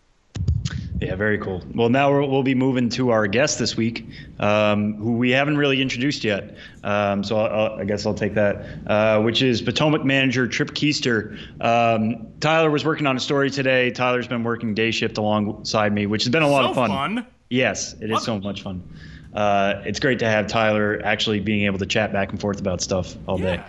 [1.00, 1.62] Yeah, very cool.
[1.74, 4.06] Well, now we'll be moving to our guest this week,
[4.38, 6.56] um, who we haven't really introduced yet.
[6.84, 11.36] Um, so I'll, i guess I'll take that, uh, which is Potomac manager Tripp Keister.
[11.60, 13.90] Um, Tyler was working on a story today.
[13.90, 16.90] Tyler's been working day shift alongside me, which has been a lot so of fun.
[16.90, 17.26] fun.
[17.50, 18.82] Yes, it is so much fun.
[19.34, 22.80] Uh, it's great to have Tyler actually being able to chat back and forth about
[22.80, 23.56] stuff all yeah.
[23.56, 23.64] day.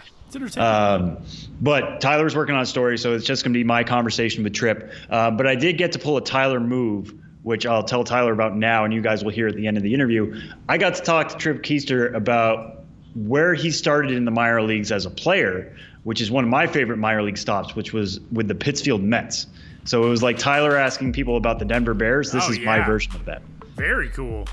[0.57, 1.17] Um,
[1.61, 4.53] but Tyler's working on a story, so it's just going to be my conversation with
[4.53, 4.91] Tripp.
[5.09, 8.55] Uh, but I did get to pull a Tyler move, which I'll tell Tyler about
[8.55, 10.41] now, and you guys will hear at the end of the interview.
[10.67, 12.83] I got to talk to Tripp Keister about
[13.15, 16.67] where he started in the minor leagues as a player, which is one of my
[16.67, 19.47] favorite minor league stops, which was with the Pittsfield Mets.
[19.85, 22.31] So it was like Tyler asking people about the Denver Bears.
[22.31, 22.65] This oh, is yeah.
[22.65, 23.41] my version of that.
[23.75, 24.45] Very cool.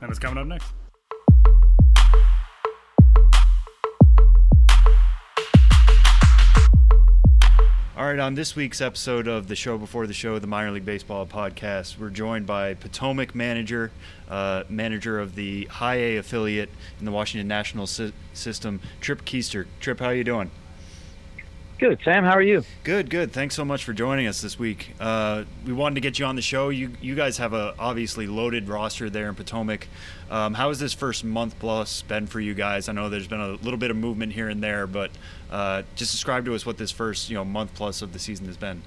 [0.00, 0.72] And it's coming up next.
[7.94, 10.86] All right, on this week's episode of the show before the show, the minor league
[10.86, 13.90] baseball podcast, we're joined by Potomac manager,
[14.30, 19.66] uh, manager of the High A affiliate in the Washington National System, Tripp Keister.
[19.78, 20.50] Tripp, how are you doing?
[21.78, 22.24] Good, Sam.
[22.24, 22.64] How are you?
[22.82, 23.32] Good, good.
[23.32, 24.94] Thanks so much for joining us this week.
[24.98, 26.68] Uh, we wanted to get you on the show.
[26.70, 29.88] You you guys have a obviously loaded roster there in Potomac.
[30.32, 32.88] Um, how has this first month plus been for you guys?
[32.88, 35.10] I know there's been a little bit of movement here and there, but
[35.50, 38.46] uh, just describe to us what this first you know month plus of the season
[38.46, 38.82] has been.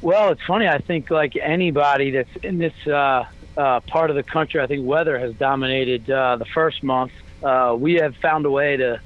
[0.00, 0.66] Well, it's funny.
[0.66, 3.26] I think like anybody that's in this uh,
[3.58, 7.12] uh part of the country, I think weather has dominated uh, the first month.
[7.44, 9.02] Uh, we have found a way to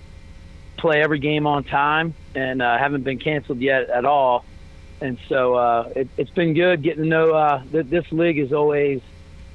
[0.76, 4.44] play every game on time and uh, haven't been canceled yet at all.
[5.00, 9.00] And so it, has been good getting to know that this league is always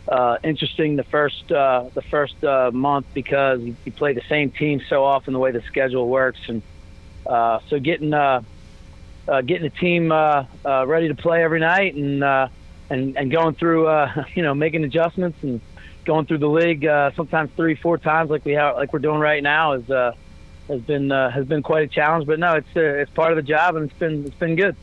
[0.08, 4.82] uh, interesting the first uh, the first uh, month because you, play the same team
[4.88, 6.62] so often the way the schedule works and
[7.26, 8.42] uh, so getting uh,
[9.28, 10.12] uh, getting a team
[10.66, 12.24] ready to play every night and
[12.90, 13.90] and and going through
[14.36, 15.60] you know making adjustments and
[16.06, 16.84] going through the league
[17.16, 19.90] sometimes three four times like we have like we're doing right now is
[20.68, 22.26] has been has been quite a challenge.
[22.26, 24.76] But no, it's it's part of the job, and it's been it's been good.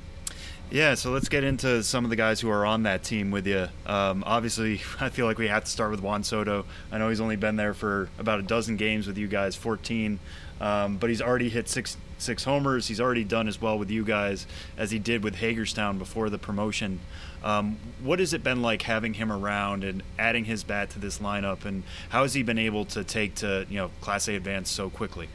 [0.73, 3.47] Yeah, so let's get into some of the guys who are on that team with
[3.47, 3.69] you.
[3.85, 6.65] Um, obviously, I feel like we have to start with Juan Soto.
[6.91, 10.19] I know he's only been there for about a dozen games with you guys, 14,
[10.63, 12.89] um, but he's already hit six six homers.
[12.89, 14.47] He's already done as well with you guys
[14.79, 17.01] as he did with Hagerstown before the promotion.
[17.45, 21.19] Um, what has it been like having him around and adding his bat to this
[21.19, 24.71] lineup, and how has he been able to take to you know Class A advance
[24.71, 25.29] so quickly?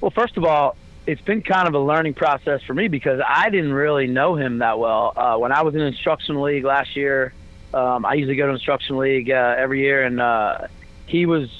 [0.00, 3.50] Well, first of all, it's been kind of a learning process for me because I
[3.50, 5.12] didn't really know him that well.
[5.16, 7.32] Uh, when I was in instruction league last year,
[7.74, 10.68] um, I usually go to instruction league uh, every year, and uh,
[11.06, 11.50] he was.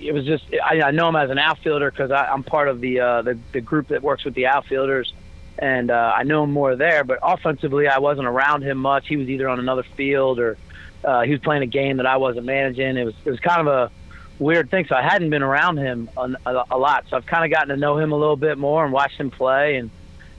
[0.00, 3.00] It was just I, I know him as an outfielder because I'm part of the,
[3.00, 5.12] uh, the the group that works with the outfielders,
[5.58, 7.02] and uh, I know him more there.
[7.02, 9.08] But offensively, I wasn't around him much.
[9.08, 10.56] He was either on another field or
[11.04, 12.96] uh, he was playing a game that I wasn't managing.
[12.96, 13.90] It was it was kind of a
[14.38, 14.86] weird thing.
[14.86, 17.06] So I hadn't been around him a, a, a lot.
[17.08, 19.30] So I've kind of gotten to know him a little bit more and watched him
[19.30, 19.76] play.
[19.76, 19.90] And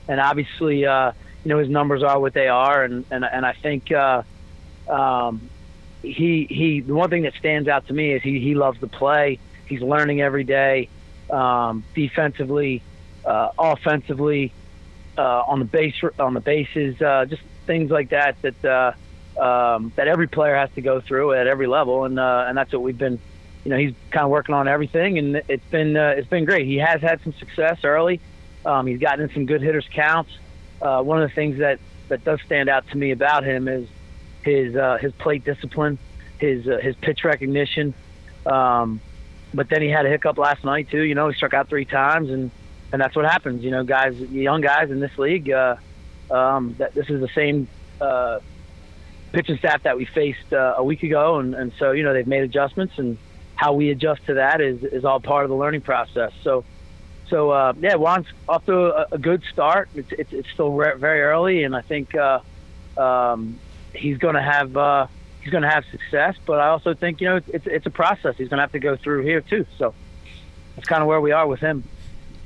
[0.08, 1.12] and obviously, uh,
[1.44, 2.84] you know, his numbers are what they are.
[2.84, 4.22] And and and I think, uh,
[4.88, 5.48] um,
[6.02, 8.86] he he the one thing that stands out to me is he he loves to
[8.86, 9.38] play.
[9.66, 10.88] He's learning every day,
[11.30, 12.82] um, defensively,
[13.24, 14.52] uh, offensively,
[15.16, 18.92] uh, on the base on the bases, uh, just things like that that uh,
[19.40, 22.72] um, that every player has to go through at every level, and uh, and that's
[22.72, 23.18] what we've been.
[23.64, 26.66] You know, he's kind of working on everything, and it's been uh, it's been great.
[26.66, 28.20] He has had some success early.
[28.64, 30.30] Um, he's gotten in some good hitters counts.
[30.80, 33.86] Uh, one of the things that that does stand out to me about him is
[34.42, 35.98] his uh, his plate discipline,
[36.38, 37.94] his uh, his pitch recognition.
[38.46, 39.00] Um,
[39.52, 41.02] but then he had a hiccup last night too.
[41.02, 42.50] You know, he struck out three times, and
[42.92, 43.62] and that's what happens.
[43.62, 45.50] You know, guys, young guys in this league.
[45.50, 45.76] Uh,
[46.30, 47.68] um, that this is the same
[48.00, 48.40] uh,
[49.32, 52.26] pitching staff that we faced uh, a week ago, and, and so you know they've
[52.26, 53.18] made adjustments, and
[53.60, 56.32] how we adjust to that is is all part of the learning process.
[56.42, 56.64] So.
[57.28, 59.88] So uh, yeah, Juan's off to a, a good start.
[59.94, 62.40] It's, it's, it's still re- very early, and I think uh,
[62.96, 63.56] um,
[63.94, 65.06] he's going to have uh,
[65.40, 66.34] he's going to have success.
[66.44, 68.80] But I also think you know it's it's a process he's going to have to
[68.80, 69.64] go through here too.
[69.78, 69.94] So
[70.74, 71.84] that's kind of where we are with him.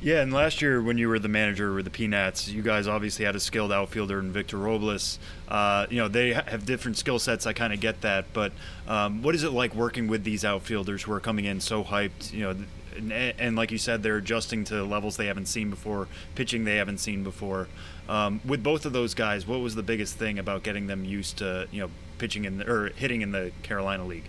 [0.04, 3.24] Yeah, and last year when you were the manager with the P-Nats, you guys obviously
[3.24, 5.18] had a skilled outfielder in Victor Robles.
[5.48, 7.46] Uh, you know they have different skill sets.
[7.46, 8.52] I kind of get that, but
[8.86, 12.34] um, what is it like working with these outfielders who are coming in so hyped?
[12.34, 12.56] You know,
[12.98, 16.76] and, and, like you said, they're adjusting to levels they haven't seen before, pitching they
[16.76, 17.68] haven't seen before.
[18.06, 21.38] Um, with both of those guys, what was the biggest thing about getting them used
[21.38, 24.28] to you know pitching in the, or hitting in the Carolina League?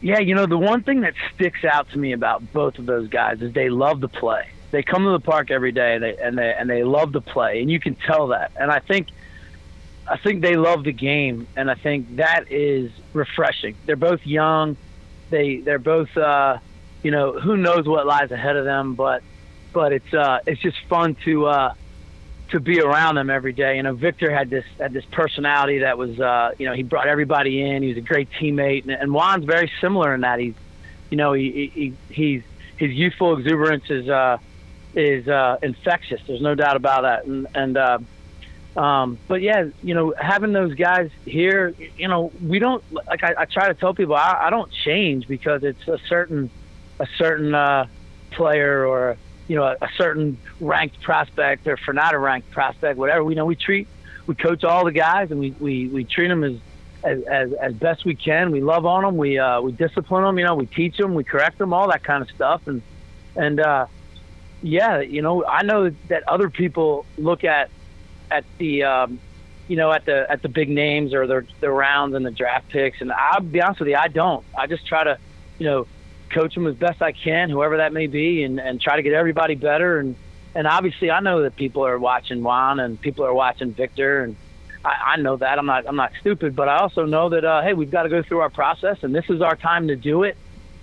[0.00, 3.08] Yeah, you know the one thing that sticks out to me about both of those
[3.08, 4.48] guys is they love to play.
[4.70, 7.20] They come to the park every day and they and they and they love to
[7.20, 8.52] play, and you can tell that.
[8.56, 9.08] And I think
[10.06, 13.76] I think they love the game, and I think that is refreshing.
[13.84, 14.76] They're both young.
[15.28, 16.58] They they're both uh,
[17.02, 19.22] you know, who knows what lies ahead of them, but
[19.72, 21.74] but it's uh, it's just fun to uh,
[22.50, 23.76] to be around them every day.
[23.76, 27.06] You know, Victor had this had this personality that was uh, you know he brought
[27.06, 27.82] everybody in.
[27.82, 30.54] He was a great teammate, and, and Juan's very similar in that he's
[31.10, 32.42] you know he, he he's
[32.76, 34.38] his youthful exuberance is uh,
[34.94, 36.20] is uh, infectious.
[36.26, 37.76] There's no doubt about that, and and.
[37.76, 37.98] Uh,
[38.76, 43.24] um, but yeah, you know, having those guys here, you know, we don't like.
[43.24, 46.50] I, I try to tell people I, I don't change because it's a certain
[47.00, 47.86] a certain uh,
[48.30, 49.16] player or
[49.50, 53.24] you know a, a certain ranked prospect or for not a ranked prospect, whatever.
[53.24, 53.88] We know we treat
[54.30, 56.54] we coach all the guys and we we, we treat them as,
[57.02, 58.52] as as as best we can.
[58.52, 59.16] We love on them.
[59.16, 60.38] We uh, we discipline them.
[60.38, 61.14] You know, we teach them.
[61.14, 61.72] We correct them.
[61.72, 62.64] All that kind of stuff.
[62.68, 62.80] And
[63.34, 63.86] and uh,
[64.62, 67.70] yeah, you know, I know that other people look at
[68.30, 69.18] at the um,
[69.66, 72.68] you know at the at the big names or the the rounds and the draft
[72.68, 73.00] picks.
[73.00, 74.44] And I'll be honest with you, I don't.
[74.56, 75.18] I just try to
[75.58, 75.86] you know
[76.30, 79.12] coach them as best I can, whoever that may be, and, and try to get
[79.12, 79.98] everybody better.
[79.98, 80.16] And,
[80.54, 84.36] and obviously, I know that people are watching Juan and people are watching Victor, and
[84.84, 85.58] I, I know that.
[85.58, 88.08] I'm not I'm not stupid, but I also know that uh, hey, we've got to
[88.08, 90.36] go through our process, and this is our time to do it.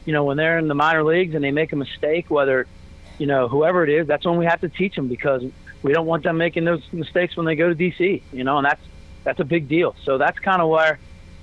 [0.06, 2.68] You know, when they're in the minor leagues and they make a mistake, whether
[3.18, 5.44] you know whoever it is, that's when we have to teach them because
[5.82, 8.22] we don't want them making those mistakes when they go to DC.
[8.32, 8.84] You know, and that's
[9.24, 9.96] that's a big deal.
[10.04, 11.00] So that's kind of where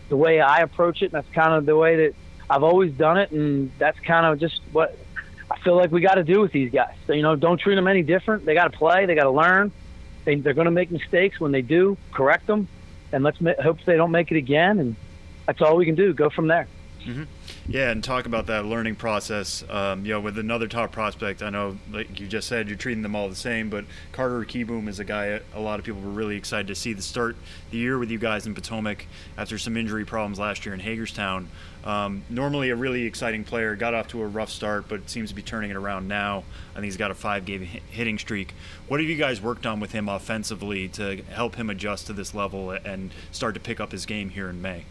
[0.09, 1.07] the way I approach it.
[1.07, 2.15] And that's kind of the way that
[2.49, 4.97] I've always done it, and that's kind of just what
[5.51, 6.95] I feel like we got to do with these guys.
[7.07, 8.45] So, you know, don't treat them any different.
[8.45, 9.07] They got to play.
[9.07, 9.73] They got to learn.
[10.25, 11.41] They, they're going to make mistakes.
[11.41, 12.69] When they do, correct them,
[13.13, 14.79] and let's ma- hope they don't make it again.
[14.79, 14.97] And
[15.47, 16.13] that's all we can do.
[16.13, 16.67] Go from there.
[17.05, 17.25] Mm-hmm.
[17.67, 19.65] Yeah, and talk about that learning process.
[19.71, 23.03] Um, you know, with another top prospect, I know, like you just said, you're treating
[23.03, 23.71] them all the same.
[23.71, 26.93] But Carter Kieboom is a guy a lot of people were really excited to see
[26.93, 27.37] the start
[27.71, 29.07] the year with you guys in Potomac
[29.39, 31.49] after some injury problems last year in Hagerstown.
[31.85, 35.35] Um, normally a really exciting player, got off to a rough start, but seems to
[35.35, 36.45] be turning it around now.
[36.73, 38.53] I think he's got a five-game hitting streak.
[38.89, 42.35] What have you guys worked on with him offensively to help him adjust to this
[42.35, 44.85] level and start to pick up his game here in May?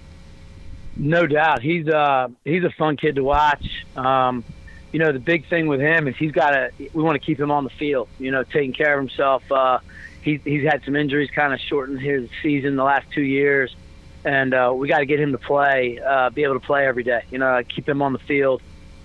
[0.96, 3.86] No doubt, he's uh he's a fun kid to watch.
[3.96, 4.44] Um,
[4.92, 6.72] you know, the big thing with him is he's got to.
[6.94, 8.08] We want to keep him on the field.
[8.20, 9.52] You know, taking care of himself.
[9.52, 9.80] Uh,
[10.22, 13.76] he, he's had some injuries, kind of shortened his season the last two years,
[14.24, 17.04] and uh, we got to get him to play, uh, be able to play every
[17.04, 17.24] day.
[17.32, 18.62] You know, keep him on the field.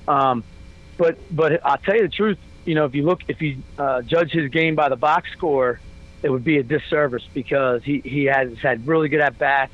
[0.07, 0.45] Um,
[0.99, 2.39] but but I'll tell you the truth.
[2.67, 5.81] You know, if you look, if you uh, judge his game by the box score,
[6.23, 9.73] it would be a disservice because he he has had really good at bats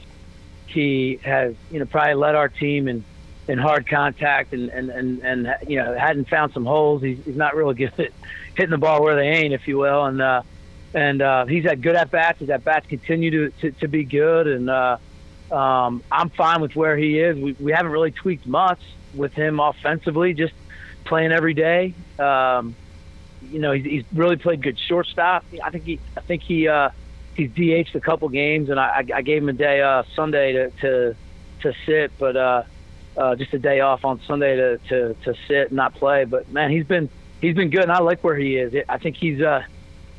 [0.74, 3.04] he has, you know, probably led our team in,
[3.48, 7.02] in hard contact and, and, and, and you know, hadn't found some holes.
[7.02, 8.12] He's, he's not really good at
[8.54, 10.04] hitting the ball where they ain't, if you will.
[10.04, 10.42] And, uh,
[10.92, 12.40] and uh, he's had good at bats.
[12.40, 14.46] His at bats continue to, to, to be good.
[14.46, 14.98] And uh,
[15.50, 17.36] um, I'm fine with where he is.
[17.36, 18.80] We, we haven't really tweaked much
[19.14, 20.54] with him offensively, just
[21.04, 21.94] playing every day.
[22.18, 22.74] Um,
[23.50, 25.44] you know, he's, he's really played good shortstop.
[25.62, 26.90] I think he, I think he, uh,
[27.34, 30.70] he's DH'd a couple games, and I, I gave him a day uh, Sunday to,
[30.80, 31.16] to
[31.60, 32.62] to sit, but uh,
[33.16, 36.24] uh, just a day off on Sunday to, to to sit and not play.
[36.24, 37.08] But man, he's been
[37.40, 38.74] he's been good, and I like where he is.
[38.88, 39.64] I think he's uh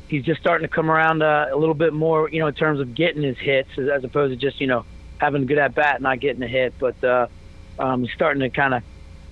[0.08, 2.80] he's just starting to come around uh, a little bit more, you know, in terms
[2.80, 4.84] of getting his hits as, as opposed to just you know
[5.18, 6.74] having a good at bat, and not getting a hit.
[6.78, 7.28] But uh,
[7.78, 8.82] um, he's starting to kind of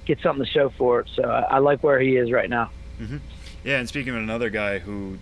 [0.04, 1.08] get something to show for it.
[1.14, 2.70] So I, I like where he is right now.
[3.00, 3.18] Mm-hmm.
[3.64, 5.18] Yeah, and speaking of another guy who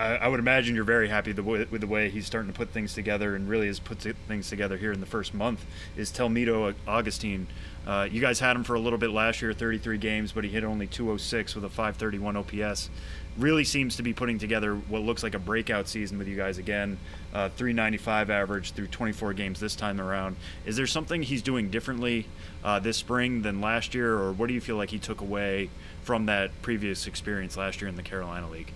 [0.00, 2.56] I, I would imagine you're very happy the way, with the way he's starting to
[2.56, 6.10] put things together and really has put things together here in the first month is
[6.10, 7.46] Telmito Agustin?
[7.86, 10.48] Uh, you guys had him for a little bit last year, 33 games, but he
[10.48, 12.88] hit only 206 with a 531 OPS.
[13.36, 16.56] Really seems to be putting together what looks like a breakout season with you guys
[16.56, 16.96] again.
[17.34, 20.36] Uh, 395 average through 24 games this time around.
[20.64, 22.26] Is there something he's doing differently
[22.64, 25.68] uh, this spring than last year, or what do you feel like he took away
[26.02, 28.72] from that previous experience last year in the Carolina League?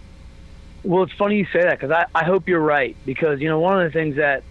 [0.85, 2.94] Well, it's funny you say that because I, I hope you're right.
[3.07, 4.42] Because, you know, one of the things that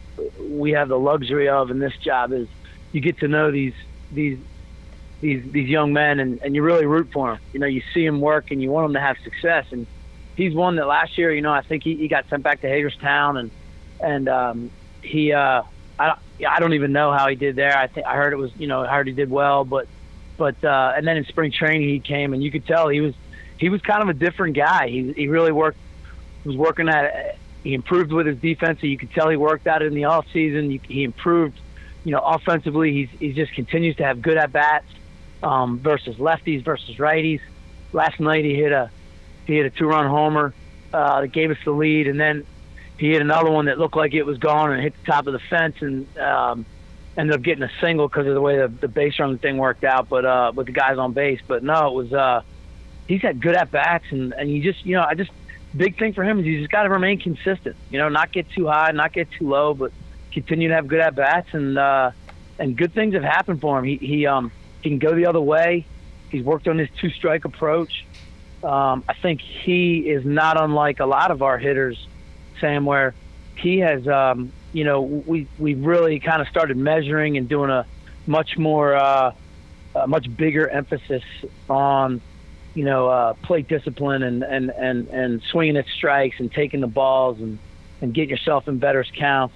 [0.50, 2.48] we have the luxury of in this job is
[2.92, 3.74] you get to know these
[4.12, 4.40] these
[5.22, 7.40] these these young men and, and you really root for them.
[7.54, 9.68] You know, you see them work and you want them to have success.
[9.72, 9.86] And
[10.36, 12.68] he's one that last year, you know, I think he, he got sent back to
[12.68, 13.52] Hagerstown and
[14.02, 15.62] and um, he uh,
[16.00, 16.16] I
[16.48, 17.78] I don't even know how he did there.
[17.78, 19.88] I think I heard it was you know I heard he did well, but
[20.38, 23.14] but uh, and then in spring training he came and you could tell he was
[23.60, 24.88] he was kind of a different guy.
[24.90, 25.78] He he really worked
[26.46, 27.38] was working at it.
[27.64, 28.82] He improved with his defense.
[28.82, 30.70] So you could tell he worked at it in the off season.
[30.70, 31.60] He improved,
[32.04, 32.92] you know, offensively.
[32.92, 34.86] He's he just continues to have good at bats
[35.42, 37.42] um, versus lefties versus righties.
[37.94, 38.90] Last night he hit a
[39.46, 40.54] he hit a two run homer
[40.94, 42.46] uh, that gave us the lead, and then
[42.98, 45.34] he hit another one that looked like it was gone and hit the top of
[45.34, 46.66] the fence and um,
[47.18, 49.84] ended up getting a single because of the way the, the base running thing worked
[49.84, 50.10] out.
[50.10, 52.42] But uh, with the guys on base, but no, it was uh,
[53.08, 55.32] he's had good at bats, and and you just you know I just
[55.76, 57.76] big thing for him is he's just got to remain consistent.
[57.90, 59.92] You know, not get too high, not get too low, but
[60.32, 62.12] continue to have good at bats and uh,
[62.60, 63.86] and good things have happened for him.
[63.86, 65.86] He he um he can go the other way.
[66.30, 68.06] He's worked on his two strike approach.
[68.64, 72.08] Um, I think he is not unlike a lot of our hitters,
[72.60, 73.14] Sam, where
[73.56, 77.86] he has um, you know we we really kind of started measuring and doing a
[78.26, 79.34] much more uh,
[79.96, 81.24] a much bigger emphasis
[81.70, 82.22] on
[82.76, 86.88] you know, uh, plate discipline and, and, and, and swinging at strikes and taking the
[86.88, 87.60] balls and,
[88.02, 89.56] and getting yourself in better counts,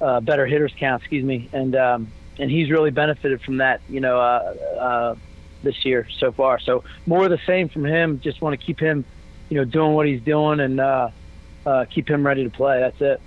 [0.00, 1.48] uh, better hitters counts, excuse me.
[1.52, 5.14] And, um, and he's really benefited from that, you know, uh, uh,
[5.62, 6.60] this year so far.
[6.60, 8.20] So more of the same from him.
[8.20, 9.04] Just want to keep him,
[9.48, 11.10] you know, doing what he's doing and, uh,
[11.66, 12.78] uh, keep him ready to play.
[12.80, 13.20] That's it.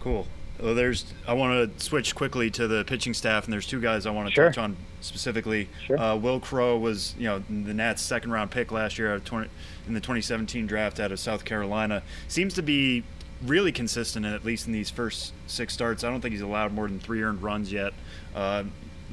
[0.00, 0.26] Cool.
[0.60, 1.04] Well, there's.
[1.26, 4.28] I want to switch quickly to the pitching staff, and there's two guys I want
[4.28, 4.46] to sure.
[4.46, 5.68] touch on specifically.
[5.86, 5.98] Sure.
[5.98, 9.48] Uh, Wil Crowe was, you know, the Nats' second round pick last year 20,
[9.86, 12.02] in the 2017 draft out of South Carolina.
[12.26, 13.04] Seems to be
[13.44, 16.02] really consistent, at least in these first six starts.
[16.02, 17.92] I don't think he's allowed more than three earned runs yet.
[18.34, 18.64] Uh,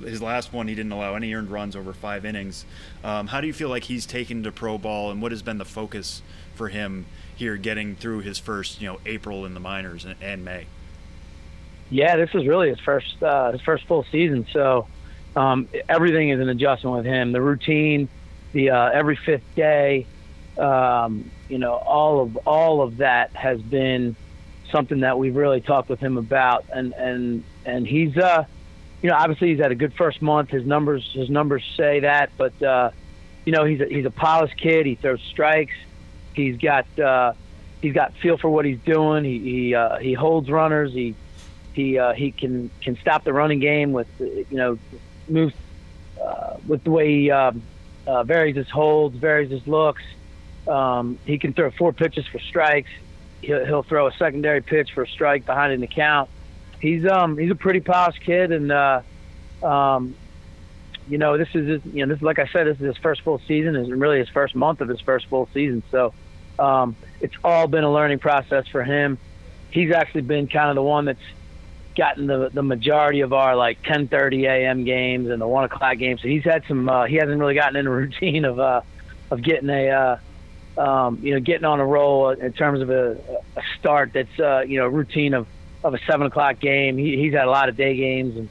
[0.02, 2.66] his last one, he didn't allow any earned runs over five innings.
[3.04, 5.58] Um, how do you feel like he's taken to pro ball, and what has been
[5.58, 6.22] the focus
[6.56, 7.06] for him
[7.36, 10.66] here, getting through his first, you know, April in the minors and, and May?
[11.90, 14.48] Yeah, this is really his first uh, his first full season.
[14.52, 14.88] So
[15.36, 17.32] um, everything is an adjustment with him.
[17.32, 18.10] The routine,
[18.54, 20.08] the uh, every fifth day,
[20.58, 24.16] um, you know, all of all of that has been
[24.72, 28.46] something that we've really talked with him about, and and and he's uh,
[29.02, 30.50] you know, obviously he's had a good first month.
[30.50, 32.92] His numbers his numbers say that, but uh,
[33.46, 34.86] you know, he's a, he's a polished kid.
[34.86, 35.76] He throws strikes.
[36.34, 37.34] He's got uh,
[37.82, 39.24] he's got feel for what he's doing.
[39.24, 40.92] He he uh, he holds runners.
[40.92, 41.16] He
[41.76, 44.80] he uh, he can can stop the running game with you know
[45.28, 45.54] moves
[46.22, 47.62] uh, with the way he um,
[48.08, 50.02] uh, varies his holds, varies his looks.
[50.68, 52.90] Um, he can throw four pitches for strikes.
[53.42, 56.30] He'll, he'll throw a secondary pitch for a strike behind in the count.
[56.80, 59.02] He's um he's a pretty polished kid, and uh,
[59.64, 60.16] um,
[61.08, 63.22] you know this is his, you know this like I said this is his first
[63.22, 65.84] full season, is really his first month of his first full season.
[65.92, 66.14] So
[66.58, 69.18] um, it's all been a learning process for him.
[69.72, 71.20] He's actually been kind of the one that's
[71.96, 74.84] gotten the the majority of our like 10:30 a.m.
[74.84, 76.22] games and the one o'clock games.
[76.22, 76.88] So he's had some.
[76.90, 78.82] Uh, he hasn't really gotten in a routine of uh,
[79.32, 83.18] of getting a uh, um, you know getting on a roll in terms of a,
[83.56, 85.48] a start that's uh, you know routine of
[85.84, 86.98] of a seven o'clock game.
[86.98, 88.50] He, he's had a lot of day games and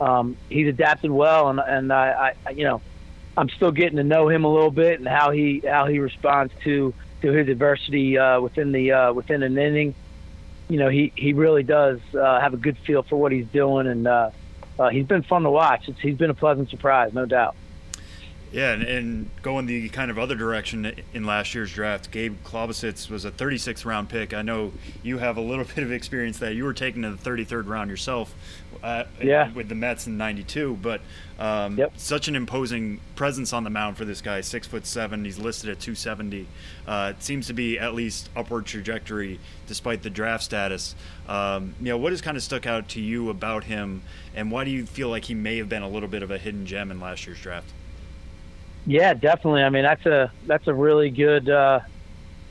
[0.00, 1.48] um, he's adapted well.
[1.48, 2.80] And and I, I you know
[3.36, 6.52] I'm still getting to know him a little bit and how he how he responds
[6.64, 9.94] to to his adversity uh, within the uh, within an inning
[10.68, 13.86] you know, he, he really does uh, have a good feel for what he's doing,
[13.86, 14.30] and uh,
[14.78, 15.88] uh, he's been fun to watch.
[15.88, 17.56] It's, he's been a pleasant surprise, no doubt.
[18.50, 23.10] Yeah, and, and, going the kind of other direction in last year's draft, Gabe Klobosits
[23.10, 24.32] was a 36th round pick.
[24.32, 24.72] I know
[25.02, 27.90] you have a little bit of experience that you were taken to the 33rd round
[27.90, 28.34] yourself.
[28.82, 29.52] Uh, yeah.
[29.52, 31.00] With the Mets in '92, but
[31.38, 31.92] um, yep.
[31.96, 34.40] such an imposing presence on the mound for this guy.
[34.40, 35.24] Six foot seven.
[35.24, 36.46] He's listed at 270.
[36.86, 40.94] Uh, it seems to be at least upward trajectory despite the draft status.
[41.28, 44.02] Um, you know, what has kind of stuck out to you about him,
[44.34, 46.38] and why do you feel like he may have been a little bit of a
[46.38, 47.72] hidden gem in last year's draft?
[48.88, 49.62] Yeah, definitely.
[49.62, 51.80] I mean, that's a that's a really good, uh,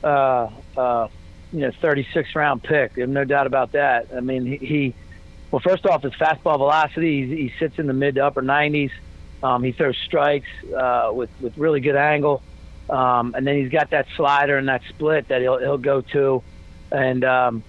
[0.04, 1.08] uh, uh,
[1.52, 2.94] you know, 36 round pick.
[2.94, 4.06] There's no doubt about that.
[4.16, 4.94] I mean, he, he
[5.50, 8.92] well, first off, his fastball velocity, he, he sits in the mid to upper 90s.
[9.42, 12.40] Um, he throws strikes uh, with with really good angle,
[12.88, 16.44] um, and then he's got that slider and that split that he'll he'll go to,
[16.92, 17.64] and um,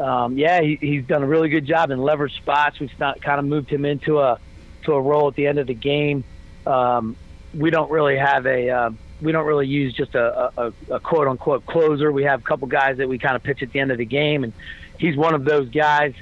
[0.00, 2.80] um, yeah, he, he's done a really good job in leverage spots.
[2.80, 4.40] We've not, kind of moved him into a
[4.82, 6.24] to a role at the end of the game.
[6.66, 7.14] Um,
[7.56, 8.90] we don't really have a uh,
[9.20, 12.12] we don't really use just a, a, a quote unquote closer.
[12.12, 14.04] We have a couple guys that we kind of pitch at the end of the
[14.04, 14.52] game, and
[14.98, 16.14] he's one of those guys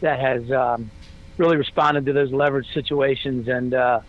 [0.00, 0.90] that has um,
[1.38, 4.00] really responded to those leverage situations, and uh,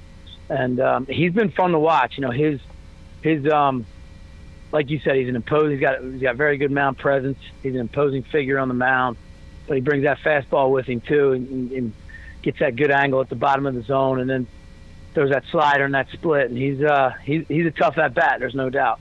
[0.50, 2.18] and um, he's been fun to watch.
[2.18, 2.60] You know, his
[3.22, 3.86] his um,
[4.72, 5.72] like you said, he's an imposing.
[5.72, 7.38] He's got he's got very good mound presence.
[7.62, 9.18] He's an imposing figure on the mound,
[9.68, 11.94] but he brings that fastball with him too, and, and
[12.42, 14.48] gets that good angle at the bottom of the zone, and then
[15.14, 18.38] there's that slider and that split, and he's uh he's he's a tough at bat.
[18.40, 19.00] There's no doubt.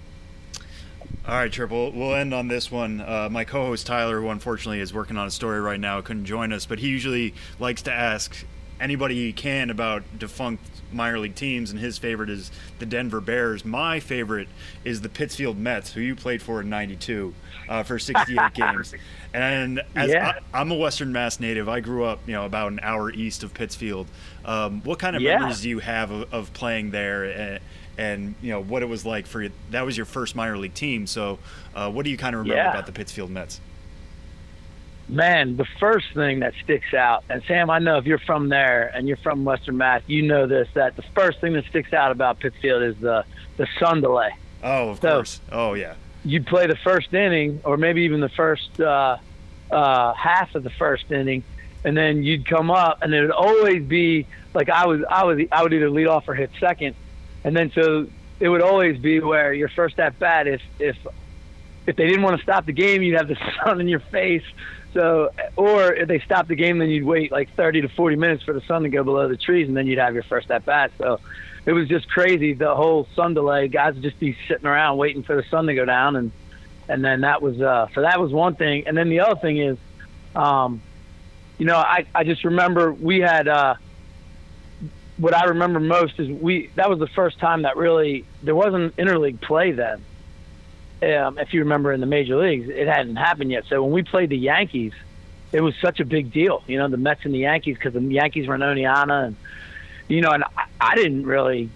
[1.27, 1.71] All right, Tripp.
[1.71, 3.01] We'll end on this one.
[3.01, 6.53] Uh, my co-host Tyler, who unfortunately is working on a story right now, couldn't join
[6.53, 8.45] us, but he usually likes to ask
[8.81, 12.51] anybody he can about defunct minor league teams, and his favorite is
[12.81, 13.65] the Denver Bears.
[13.65, 14.49] My favorite
[14.85, 17.33] is the Pittsfield Mets, who you played for in '92
[17.69, 18.93] uh, for 68 games.
[19.35, 20.39] And as yeah.
[20.53, 23.43] I, am a Western Mass native, I grew up, you know, about an hour east
[23.43, 24.07] of Pittsfield.
[24.45, 25.39] Um, what kind of yeah.
[25.39, 27.61] memories do you have of, of playing there, and,
[27.97, 29.51] and, you know what it was like for you?
[29.71, 31.07] That was your first minor league team.
[31.07, 31.39] So,
[31.75, 32.71] uh, what do you kind of remember yeah.
[32.71, 33.61] about the Pittsfield Mets?
[35.09, 38.91] Man, the first thing that sticks out, and Sam, I know if you're from there
[38.95, 40.69] and you're from Western Mass, you know this.
[40.75, 43.25] That the first thing that sticks out about Pittsfield is the
[43.57, 44.31] the sun delay.
[44.63, 45.41] Oh, of So- course.
[45.51, 45.95] Oh, yeah.
[46.25, 49.17] You'd play the first inning or maybe even the first uh,
[49.71, 51.43] uh, half of the first inning,
[51.85, 55.41] and then you'd come up, and it would always be like I was I was
[55.51, 56.95] I would either lead off or hit second,
[57.45, 58.07] and then so
[58.41, 60.97] it would always be where your first at bat if if
[61.87, 64.45] if they didn't want to stop the game, you'd have the sun in your face.
[64.93, 68.43] So, or if they stopped the game, then you'd wait like 30 to 40 minutes
[68.45, 70.65] for the sun to go below the trees, and then you'd have your first at
[70.67, 70.93] bat.
[70.99, 71.19] So,
[71.65, 72.55] it was just crazy.
[72.55, 75.75] The whole sun delay, guys would just be sitting around waiting for the sun to
[75.75, 76.33] go down, and
[76.89, 78.87] and then that was uh, so that was one thing.
[78.87, 79.79] And then the other thing is,
[80.35, 80.83] um,
[81.59, 83.75] you know, I I just remember we had uh,
[85.19, 88.97] what I remember most is we that was the first time that really there wasn't
[88.97, 90.05] interleague play then.
[91.03, 93.65] Um, if you remember in the major leagues, it hadn't happened yet.
[93.69, 94.93] So when we played the Yankees,
[95.53, 96.63] it was such a big deal.
[96.67, 99.37] You know, the Mets and the Yankees because the Yankees were in Oneonta, and
[100.13, 101.71] you know, and I, I didn't really.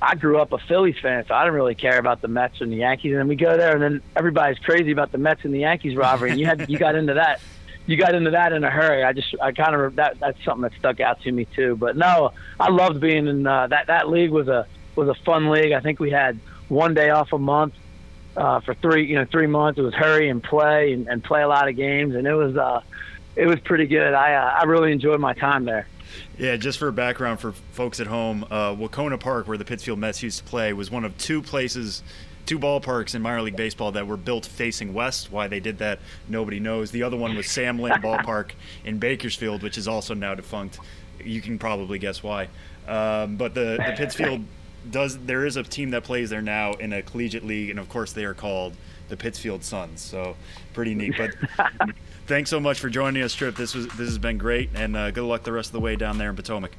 [0.00, 2.70] I grew up a Phillies fan, so I didn't really care about the Mets and
[2.70, 3.12] the Yankees.
[3.12, 5.96] And then we go there, and then everybody's crazy about the Mets and the Yankees
[5.96, 6.30] rivalry.
[6.30, 7.40] And you had you got into that,
[7.86, 9.02] you got into that in a hurry.
[9.02, 11.76] I just I kind of that that's something that stuck out to me too.
[11.76, 15.50] But no, I loved being in uh, that that league was a was a fun
[15.50, 15.72] league.
[15.72, 16.38] I think we had
[16.68, 17.74] one day off a month
[18.36, 19.78] uh, for three you know three months.
[19.78, 22.56] It was hurry and play and, and play a lot of games, and it was
[22.56, 22.82] uh,
[23.34, 24.14] it was pretty good.
[24.14, 25.88] I uh, I really enjoyed my time there.
[26.38, 30.22] Yeah, just for background for folks at home, uh, Wahconah Park, where the Pittsfield Mets
[30.22, 32.02] used to play, was one of two places,
[32.44, 35.32] two ballparks in minor league baseball that were built facing west.
[35.32, 36.90] Why they did that, nobody knows.
[36.90, 38.52] The other one was Sam Lynn Ballpark
[38.84, 40.78] in Bakersfield, which is also now defunct.
[41.24, 42.48] You can probably guess why.
[42.86, 44.44] Um, but the, the Pittsfield
[44.90, 45.18] does.
[45.18, 48.12] There is a team that plays there now in a collegiate league, and of course
[48.12, 48.74] they are called
[49.08, 50.00] the Pittsfield Suns.
[50.00, 50.36] So
[50.74, 51.14] pretty neat.
[51.16, 51.34] But
[52.26, 53.56] thanks so much for joining us, Tripp.
[53.56, 55.96] This was this has been great, and uh, good luck the rest of the way
[55.96, 56.72] down there in Potomac.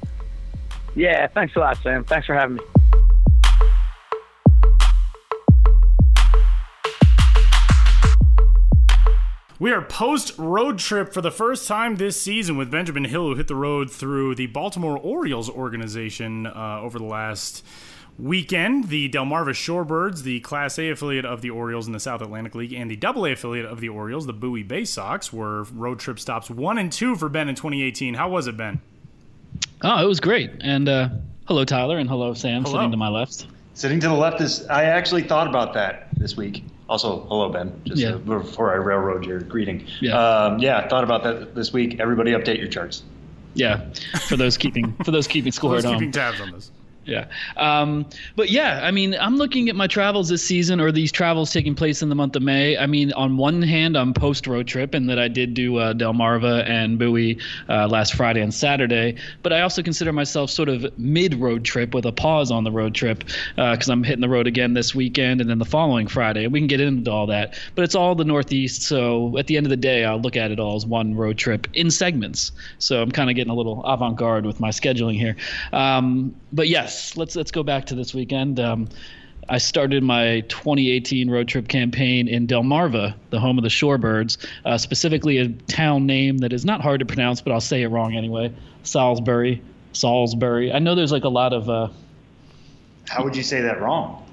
[0.94, 2.04] Yeah, thanks a lot, Sam.
[2.04, 2.62] Thanks for having me.
[9.60, 13.34] We are post road trip for the first time this season with Benjamin Hill, who
[13.34, 17.64] hit the road through the Baltimore Orioles organization uh, over the last
[18.18, 18.88] weekend.
[18.88, 22.72] The Delmarva Shorebirds, the Class A affiliate of the Orioles in the South Atlantic League,
[22.72, 26.18] and the Double A affiliate of the Orioles, the Bowie Bay Sox, were road trip
[26.18, 28.14] stops one and two for Ben in 2018.
[28.14, 28.80] How was it, Ben?
[29.82, 30.50] Oh, it was great.
[30.60, 31.08] And uh,
[31.46, 32.76] hello, Tyler, and hello, Sam, Hello.
[32.76, 33.46] sitting to my left.
[33.74, 34.66] Sitting to the left is.
[34.66, 36.64] I actually thought about that this week.
[36.88, 37.80] Also, hello Ben.
[37.84, 38.10] Just Yeah.
[38.14, 39.86] uh, before I railroad your greeting.
[40.00, 40.16] Yeah.
[40.18, 42.00] Um, yeah, thought about that this week.
[42.00, 43.02] Everybody, update your charts.
[43.54, 43.88] Yeah,
[44.26, 46.12] for those keeping for those keeping score Who's at keeping home.
[46.12, 46.70] tabs on this?
[47.08, 47.24] Yeah.
[47.56, 48.06] Um,
[48.36, 51.74] but yeah, I mean, I'm looking at my travels this season or these travels taking
[51.74, 52.76] place in the month of May.
[52.76, 55.94] I mean, on one hand, I'm post road trip and that I did do uh,
[55.94, 57.38] Delmarva and Bowie
[57.70, 59.16] uh, last Friday and Saturday.
[59.42, 62.70] But I also consider myself sort of mid road trip with a pause on the
[62.70, 63.24] road trip
[63.56, 66.46] because uh, I'm hitting the road again this weekend and then the following Friday.
[66.46, 67.58] We can get into all that.
[67.74, 68.82] But it's all the Northeast.
[68.82, 71.38] So at the end of the day, I'll look at it all as one road
[71.38, 72.52] trip in segments.
[72.78, 75.36] So I'm kind of getting a little avant garde with my scheduling here.
[75.72, 78.60] Um, but yes, let's let's go back to this weekend.
[78.60, 78.88] Um,
[79.48, 84.76] I started my 2018 road trip campaign in Delmarva, the home of the Shorebirds, uh,
[84.76, 88.14] specifically a town name that is not hard to pronounce, but I'll say it wrong
[88.14, 88.52] anyway.
[88.82, 90.72] Salisbury, Salisbury.
[90.72, 91.70] I know there's like a lot of.
[91.70, 91.88] Uh,
[93.08, 94.24] How would you say that wrong?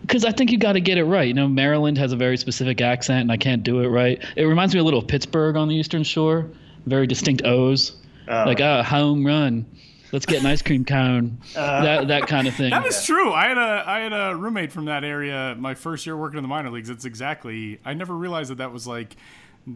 [0.00, 1.28] Because I think you got to get it right.
[1.28, 4.24] You know, Maryland has a very specific accent, and I can't do it right.
[4.36, 6.48] It reminds me a little of Pittsburgh on the Eastern Shore,
[6.86, 7.94] very distinct O's,
[8.26, 9.66] uh, like a uh, home run
[10.12, 12.70] let's get an ice cream cone, uh, that that kind of thing.
[12.70, 13.32] That is true.
[13.32, 16.42] I had a I had a roommate from that area my first year working in
[16.42, 16.90] the minor leagues.
[16.90, 17.80] It's exactly.
[17.84, 19.16] I never realized that that was like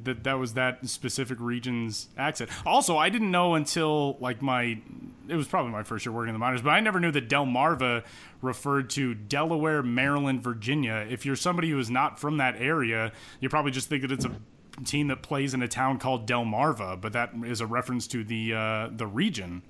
[0.05, 2.51] that that was that specific region's accent.
[2.67, 4.79] Also, I didn't know until like my
[5.29, 7.29] it was probably my first year working in the minors, but I never knew that
[7.29, 8.05] Delmarva
[8.41, 11.07] referred to Delaware, Maryland, Virginia.
[11.09, 14.25] If you're somebody who is not from that area, you probably just think that it's
[14.25, 14.33] a
[14.85, 18.55] team that plays in a town called Delmarva, but that is a reference to the
[18.55, 19.63] uh, the region.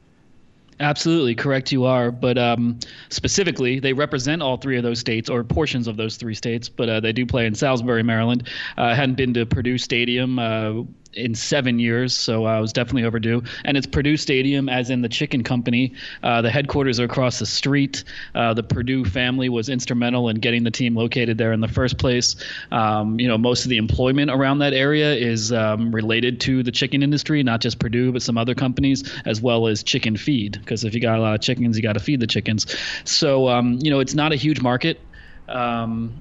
[0.80, 2.10] Absolutely correct, you are.
[2.10, 2.78] But um,
[3.10, 6.68] specifically, they represent all three of those states or portions of those three states.
[6.68, 8.48] But uh, they do play in Salisbury, Maryland.
[8.76, 10.38] Uh, I uh, hadn't been to Perdue Stadium.
[10.38, 10.82] Uh,
[11.14, 13.42] in seven years, so I was definitely overdue.
[13.64, 15.94] And it's Perdue Stadium, as in the chicken company.
[16.22, 18.04] Uh, the headquarters are across the street.
[18.34, 21.98] Uh, the Perdue family was instrumental in getting the team located there in the first
[21.98, 22.36] place.
[22.70, 26.72] Um, you know, most of the employment around that area is um, related to the
[26.72, 30.52] chicken industry, not just Perdue, but some other companies, as well as chicken feed.
[30.52, 32.74] Because if you got a lot of chickens, you got to feed the chickens.
[33.04, 35.00] So, um, you know, it's not a huge market.
[35.48, 36.20] Um,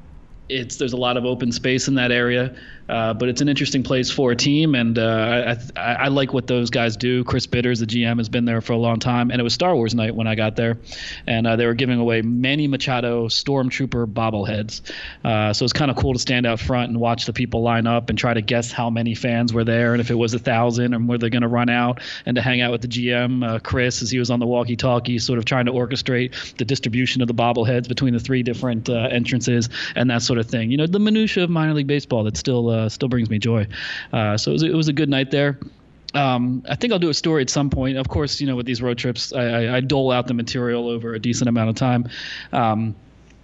[0.51, 2.55] it's there's a lot of open space in that area.
[2.91, 6.33] Uh, but it's an interesting place for a team, and uh, I, I, I, like
[6.33, 7.23] what those guys do.
[7.23, 9.73] Chris Bitters, the GM, has been there for a long time, and it was Star
[9.73, 10.77] Wars night when I got there,
[11.25, 14.81] and uh, they were giving away Manny Machado Stormtrooper bobbleheads.
[15.23, 17.87] Uh, so it's kind of cool to stand out front and watch the people line
[17.87, 20.39] up and try to guess how many fans were there, and if it was a
[20.39, 23.47] thousand, and were they're going to run out, and to hang out with the GM,
[23.47, 27.21] uh, Chris, as he was on the walkie-talkie, sort of trying to orchestrate the distribution
[27.21, 30.71] of the bobbleheads between the three different entrances and that sort of thing.
[30.71, 33.67] You know, the minutia of minor league baseball that's still uh, still brings me joy.
[34.13, 35.59] Uh, so it was, it was a good night there.
[36.13, 37.97] Um, I think I'll do a story at some point.
[37.97, 40.89] Of course, you know, with these road trips, I, I, I dole out the material
[40.89, 42.09] over a decent amount of time.
[42.51, 42.95] Um,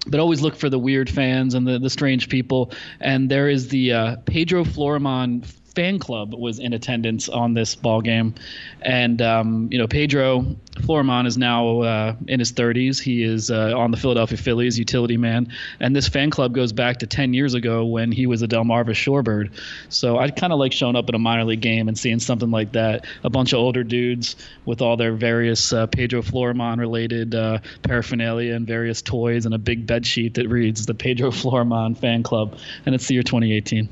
[0.05, 2.71] but always look for the weird fans and the, the strange people.
[2.99, 5.45] And there is the uh, Pedro Florimon
[5.77, 8.33] fan club was in attendance on this ball game,
[8.81, 10.41] and um, you know Pedro
[10.77, 12.99] Florimon is now uh, in his 30s.
[12.99, 16.97] He is uh, on the Philadelphia Phillies, utility man, and this fan club goes back
[16.99, 19.51] to 10 years ago when he was a Delmarva Shorebird.
[19.89, 22.49] So I kind of like showing up at a minor league game and seeing something
[22.49, 23.05] like that.
[23.23, 28.55] A bunch of older dudes with all their various uh, Pedro Florimon related uh, paraphernalia
[28.55, 32.57] and various toys and a big bed sheet that reads the Pedro Florimon fan club,
[32.87, 33.87] and it's the year 2018.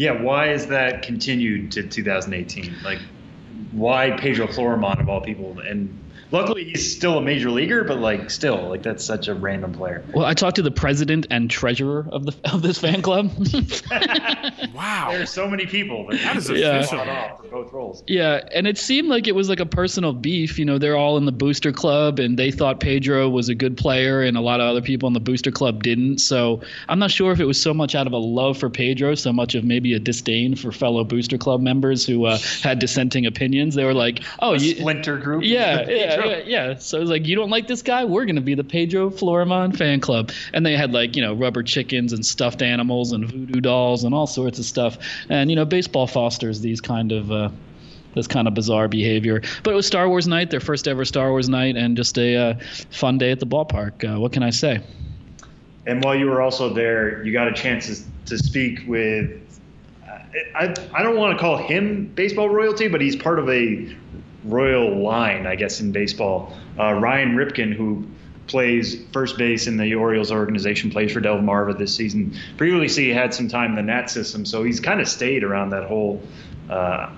[0.00, 2.74] Yeah, why is that continued to 2018?
[2.82, 3.00] Like,
[3.70, 5.58] why Pedro Florimon of all people?
[5.58, 5.94] And
[6.32, 10.04] luckily, he's still a major leaguer, but like, still, like that's such a random player.
[10.12, 13.30] Well, I talked to the president and treasurer of the of this fan club.
[14.74, 16.08] wow, there's so many people.
[16.10, 16.98] That is official.
[16.98, 17.36] Yeah.
[17.36, 18.02] for both roles.
[18.06, 20.58] Yeah, and it seemed like it was like a personal beef.
[20.58, 23.76] You know, they're all in the booster club, and they thought Pedro was a good
[23.76, 26.18] player, and a lot of other people in the booster club didn't.
[26.18, 29.14] So I'm not sure if it was so much out of a love for Pedro,
[29.14, 33.26] so much of maybe a disdain for fellow booster club members who uh, had dissenting
[33.26, 33.74] opinions.
[33.74, 36.78] They were like, "Oh, a you, splinter group." Yeah, yeah, yeah, yeah.
[36.78, 38.04] So it was like, "You don't like this guy?
[38.04, 41.62] We're gonna be the Pedro Florimon fan club." And they had like you know rubber
[41.62, 44.98] chickens and stuffed animals and voodoo dolls and all sorts of stuff.
[45.28, 47.30] And you know, baseball fosters these kind of.
[47.30, 47.50] Uh,
[48.12, 49.40] this kind of bizarre behavior.
[49.62, 52.36] But it was Star Wars night, their first ever Star Wars night, and just a
[52.36, 52.54] uh,
[52.90, 54.02] fun day at the ballpark.
[54.02, 54.80] Uh, what can I say?
[55.86, 59.40] And while you were also there, you got a chance to, to speak with.
[60.54, 63.94] I, I don't want to call him baseball royalty, but he's part of a
[64.44, 66.56] royal line, I guess, in baseball.
[66.78, 68.06] Uh, Ryan Ripken, who
[68.46, 72.36] plays first base in the Orioles organization, plays for Delmarva this season.
[72.56, 75.70] Previously, he had some time in the Nat system, so he's kind of stayed around
[75.70, 76.22] that whole
[76.68, 77.10] uh,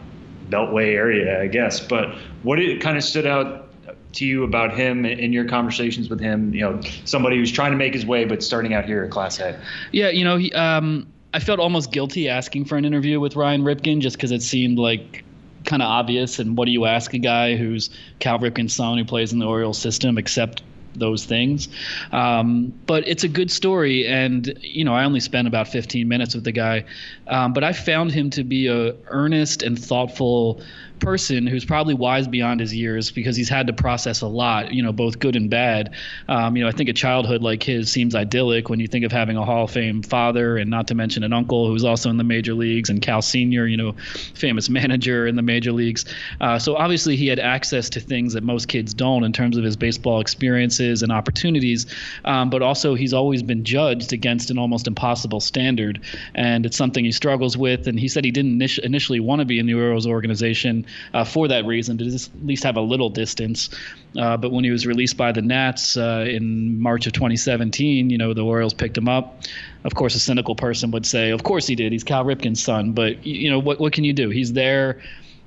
[0.49, 1.81] Beltway area, I guess.
[1.81, 3.71] But what it kind of stood out
[4.15, 6.53] to you about him in your conversations with him?
[6.53, 9.41] You know, somebody who's trying to make his way but starting out here at Class
[9.41, 9.59] A.
[9.91, 13.63] Yeah, you know, he, um, I felt almost guilty asking for an interview with Ryan
[13.63, 15.25] Ripken just because it seemed like
[15.73, 16.39] kind of obvious.
[16.39, 19.47] And what do you ask a guy who's Cal Ripken's son who plays in the
[19.47, 20.63] Orioles system, except
[20.95, 21.71] those things.
[22.13, 26.35] Um, but it's a good story, and you know, I only spent about 15 minutes
[26.35, 26.85] with the guy,
[27.27, 30.61] um, but I found him to be a earnest and thoughtful
[31.03, 34.83] person who's probably wise beyond his years because he's had to process a lot, you
[34.83, 35.95] know, both good and bad.
[36.29, 39.11] Um, you know, I think a childhood like his seems idyllic when you think of
[39.11, 42.17] having a Hall of Fame father and not to mention an uncle who's also in
[42.17, 43.93] the major leagues and Cal Senior, you know,
[44.35, 46.05] famous manager in the major leagues.
[46.41, 49.65] Uh, so obviously he had access to things that most kids don't in terms of
[49.65, 51.87] his baseball experiences and opportunities.
[52.25, 56.01] Um, but also he's always been judged against an almost impossible standard,
[56.35, 57.89] and it's something he struggles with.
[57.89, 61.49] And he said he didn't initially want to be in the Orioles organization uh, for
[61.49, 63.71] that reason to at least have a little distance.
[64.17, 68.19] Uh, but when he was released by the Nats uh, in March of 2017, you
[68.19, 69.43] know the Orioles picked him up.
[69.85, 71.93] Of course, a cynical person would say, "Of course he did.
[71.93, 73.81] He's Cal Ripken's son." But you know what?
[73.81, 74.29] What can you do?
[74.29, 75.01] He's there.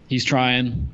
[0.07, 0.89] He's trying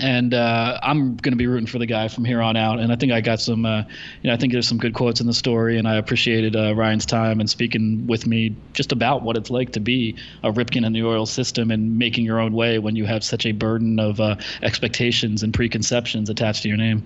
[0.00, 2.80] and uh, I'm going to be rooting for the guy from here on out.
[2.80, 3.82] And I think I got some, uh,
[4.22, 6.74] you know, I think there's some good quotes in the story, and I appreciated uh,
[6.74, 10.84] Ryan's time and speaking with me just about what it's like to be a Ripken
[10.86, 13.98] in the Orioles system and making your own way when you have such a burden
[13.98, 17.04] of uh, expectations and preconceptions attached to your name.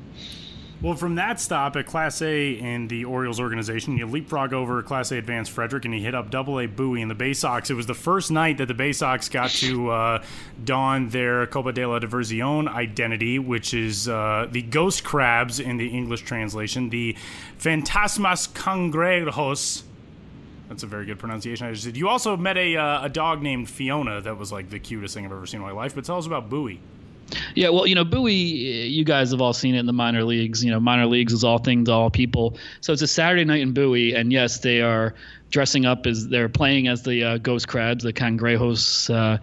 [0.83, 5.13] Well, from that stop at Class A in the Orioles organization, you leapfrog over Class
[5.13, 7.71] A advanced Frederick and you hit up Double A Bowie in the Bay Sox.
[7.71, 10.25] It was the first night that the Bay Sox got to uh,
[10.65, 15.87] don their Copa de la Diversión identity, which is uh, the ghost crabs in the
[15.87, 17.17] English translation, the
[17.61, 19.85] Fantasmas Cangrejos.
[20.69, 21.69] That's a very good pronunciation.
[21.69, 21.97] I just did.
[21.97, 25.25] You also met a, uh, a dog named Fiona that was like the cutest thing
[25.27, 25.95] I've ever seen in my life.
[25.95, 26.81] But tell us about Bowie.
[27.55, 30.65] Yeah, well, you know, Bowie, you guys have all seen it in the minor leagues.
[30.65, 32.57] You know, minor leagues is all things, all people.
[32.81, 35.15] So it's a Saturday night in Bowie, and yes, they are
[35.53, 39.39] dressing up as they're playing as the uh, ghost crabs, the cangrejos uh,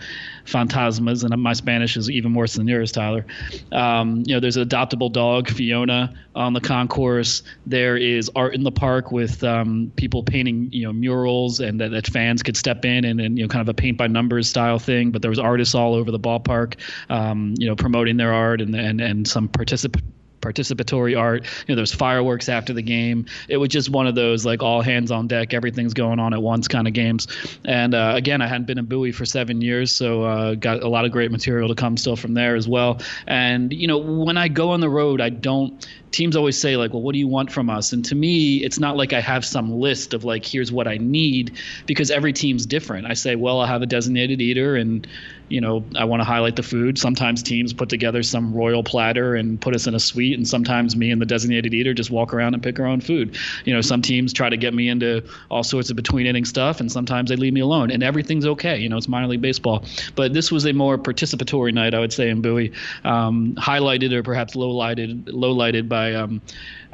[0.46, 3.26] fantasmas, and my Spanish is even worse than yours, Tyler.
[3.72, 7.44] Um, you know, there's an adoptable dog, Fiona, on the concourse.
[7.66, 11.92] There is art in the park with um, people painting, you know, murals, and that,
[11.92, 14.50] that, fans could step in and, and you know, kind of a paint by numbers
[14.50, 15.12] style thing.
[15.12, 16.76] But there was artists all over the ballpark,
[17.10, 20.02] um, you know, promoting their art and and and some particip-
[20.42, 21.44] participatory art.
[21.68, 23.26] You know, there's fireworks after the game.
[23.48, 26.42] It was just one of those like all hands on deck, everything's going on at
[26.42, 27.28] once kind of games.
[27.66, 30.90] And uh, again, I hadn't been in Bowie for seven years, so uh, got a
[30.90, 33.00] lot of great material to come still from there as well.
[33.28, 36.92] And you know, when I go on the road, I don't teams always say like
[36.92, 39.46] well what do you want from us and to me it's not like i have
[39.46, 43.60] some list of like here's what i need because every team's different i say well
[43.60, 45.08] I'll have a designated eater and
[45.50, 46.98] you know i want to highlight the food.
[46.98, 50.96] Sometimes teams put together some royal platter and put us in a suite and sometimes
[50.96, 53.38] me and the designated eater just walk around and pick our own food.
[53.66, 56.80] You know some teams try to get me into all sorts of between inning stuff
[56.80, 58.78] and sometimes they leave me alone and everything's okay.
[58.78, 59.84] You know it's minor league baseball.
[60.16, 62.72] But this was a more participatory night i would say in bowie.
[63.04, 66.42] Um, highlighted or perhaps low lighted low lighted by um,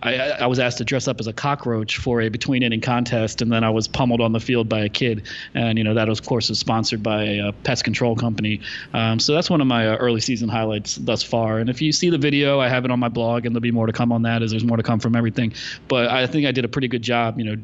[0.04, 3.42] I, I, was asked to dress up as a cockroach for a between inning contest,
[3.42, 5.24] and then I was pummeled on the field by a kid.
[5.54, 8.62] And you know that, was, of course, is sponsored by a, pest control company.
[8.94, 11.60] Um, so that's one of my uh, early season highlights thus far.
[11.60, 13.72] And if you see the video, I have it on my blog, and there'll be
[13.72, 15.54] more to come on that, as there's more to come from everything.
[15.88, 17.62] But I think I did a pretty good job, you know,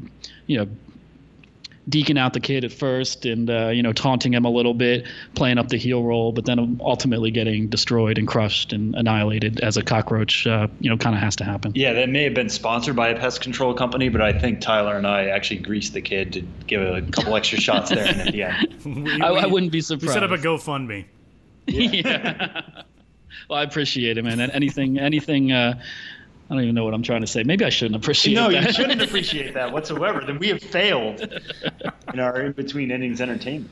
[0.48, 0.68] you know,
[1.90, 5.08] deking out the kid at first and uh, you know taunting him a little bit,
[5.36, 9.78] playing up the heel role, but then ultimately getting destroyed and crushed and annihilated as
[9.78, 10.46] a cockroach.
[10.46, 11.72] Uh, you know, kind of has to happen.
[11.76, 14.96] Yeah, that may have been sponsored by a pest control company, but I think Tyler
[14.98, 18.32] and I actually greased the kid to give a couple extra shots there and at
[18.32, 18.76] the end.
[18.86, 20.10] we, I, I, wouldn't be surprised.
[20.10, 21.06] We set up a GoFundMe.
[21.68, 21.90] Yeah.
[21.92, 22.62] yeah.
[23.50, 24.40] well, I appreciate it, man.
[24.40, 25.52] Anything, anything.
[25.52, 25.82] Uh,
[26.52, 27.44] I don't even know what I'm trying to say.
[27.44, 28.42] Maybe I shouldn't appreciate that.
[28.42, 28.68] no, that.
[28.68, 30.22] you shouldn't appreciate that whatsoever.
[30.26, 31.22] Then we have failed
[32.14, 33.72] in our in between innings entertainment.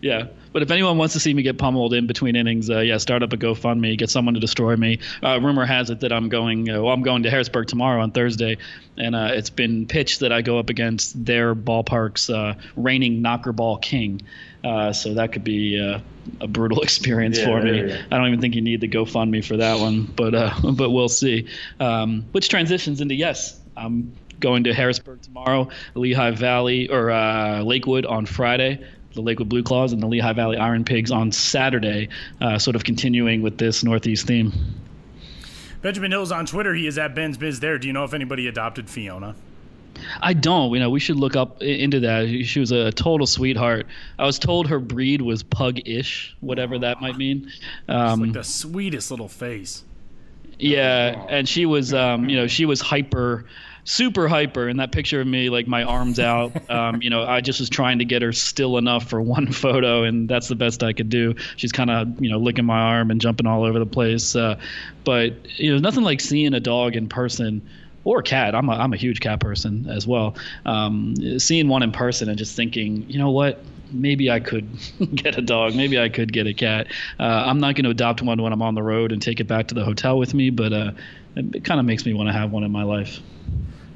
[0.00, 2.96] Yeah, but if anyone wants to see me get pummeled in between innings, uh, yeah,
[2.96, 4.98] start up a GoFundMe, get someone to destroy me.
[5.22, 6.68] Uh, rumor has it that I'm going.
[6.68, 8.56] Uh, well, I'm going to Harrisburg tomorrow on Thursday,
[8.96, 13.80] and uh, it's been pitched that I go up against their ballpark's uh, reigning knockerball
[13.80, 14.22] king.
[14.64, 15.78] Uh, so that could be
[16.40, 17.92] a brutal experience yeah, for me.
[17.92, 21.08] I don't even think you need the GoFundMe for that one, but uh, but we'll
[21.08, 21.46] see.
[21.78, 28.06] Um, which transitions into yes, I'm going to Harrisburg tomorrow, Lehigh Valley or uh, Lakewood
[28.06, 28.84] on Friday.
[29.12, 32.10] The Lakewood Blue Claws and the Lehigh Valley Iron Pigs on Saturday,
[32.40, 34.52] uh, sort of continuing with this Northeast theme.
[35.82, 36.74] Benjamin Hills on Twitter.
[36.74, 37.76] He is at Ben's Biz there.
[37.76, 39.34] Do you know if anybody adopted Fiona?
[40.20, 40.72] I don't.
[40.72, 42.44] You know, we should look up into that.
[42.44, 43.86] She was a total sweetheart.
[44.18, 47.50] I was told her breed was pug-ish, whatever that might mean.
[47.88, 49.84] Um, like the sweetest little face.
[50.58, 53.46] Yeah, and she was, um, you know, she was hyper,
[53.84, 54.68] super hyper.
[54.68, 57.70] In that picture of me, like my arms out, um, you know, I just was
[57.70, 61.08] trying to get her still enough for one photo, and that's the best I could
[61.08, 61.34] do.
[61.56, 64.36] She's kind of, you know, licking my arm and jumping all over the place.
[64.36, 64.60] Uh,
[65.04, 67.66] but you know, nothing like seeing a dog in person
[68.04, 68.54] or cat.
[68.54, 70.36] I'm a I'm a huge cat person as well.
[70.64, 74.68] Um, seeing one in person and just thinking, you know what, maybe I could
[75.14, 75.74] get a dog.
[75.74, 76.88] Maybe I could get a cat.
[77.18, 79.44] Uh, I'm not going to adopt one when I'm on the road and take it
[79.44, 80.92] back to the hotel with me, but uh,
[81.36, 83.20] it kind of makes me want to have one in my life.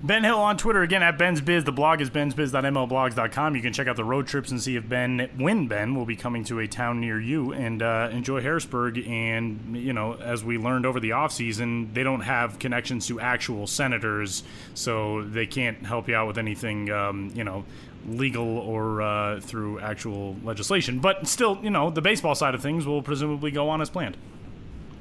[0.05, 1.65] Ben Hill on Twitter again at Ben's Biz.
[1.65, 3.57] The blog is bensbiz.mlblogs.com.
[3.57, 6.15] You can check out the road trips and see if Ben, when Ben, will be
[6.15, 8.99] coming to a town near you and uh, enjoy Harrisburg.
[8.99, 13.67] And, you know, as we learned over the offseason, they don't have connections to actual
[13.67, 14.43] senators,
[14.75, 17.65] so they can't help you out with anything, um, you know,
[18.07, 20.99] legal or uh, through actual legislation.
[20.99, 24.19] But still, you know, the baseball side of things will presumably go on as planned.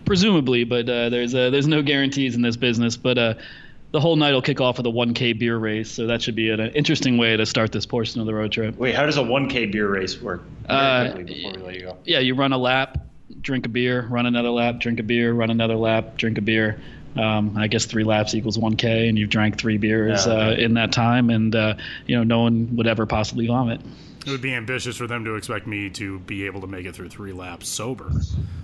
[0.06, 2.98] Presumably, but uh, there's uh, there's no guarantees in this business.
[2.98, 3.34] But uh,
[3.94, 6.50] the whole night will kick off with a 1K beer race, so that should be
[6.50, 8.76] an interesting way to start this portion of the road trip.
[8.76, 10.42] Wait, how does a 1K beer race work?
[10.68, 12.98] Uh, you yeah, you run a lap,
[13.40, 16.82] drink a beer, run another lap, drink a beer, run another lap, drink a beer.
[17.16, 20.74] Um, I guess three laps equals 1K, and you've drank three beers yeah, uh, in
[20.74, 21.76] that time, and uh,
[22.08, 23.80] you know no one would ever possibly vomit.
[24.26, 26.96] It would be ambitious for them to expect me to be able to make it
[26.96, 28.10] through three laps sober.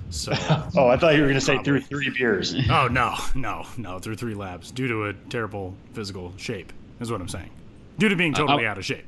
[0.09, 0.31] So.
[0.75, 2.55] oh, I thought you were going to say through three beers.
[2.69, 7.21] oh no, no, no, through three laps due to a terrible physical shape is what
[7.21, 7.49] I'm saying.
[7.97, 9.05] Due to being totally uh, out of shape.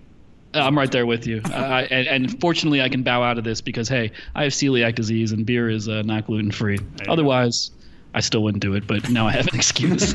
[0.54, 1.42] I'm right there with you.
[1.46, 4.96] uh, and, and, fortunately, I can bow out of this because hey, I have celiac
[4.96, 6.80] disease and beer is uh, not gluten free.
[7.08, 7.72] Otherwise,
[8.14, 8.86] I still wouldn't do it.
[8.86, 10.12] But now I have an excuse.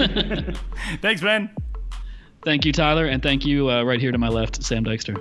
[1.00, 1.50] Thanks, Ben.
[2.44, 5.16] Thank you, Tyler, and thank you uh, right here to my left, Sam Dykstra.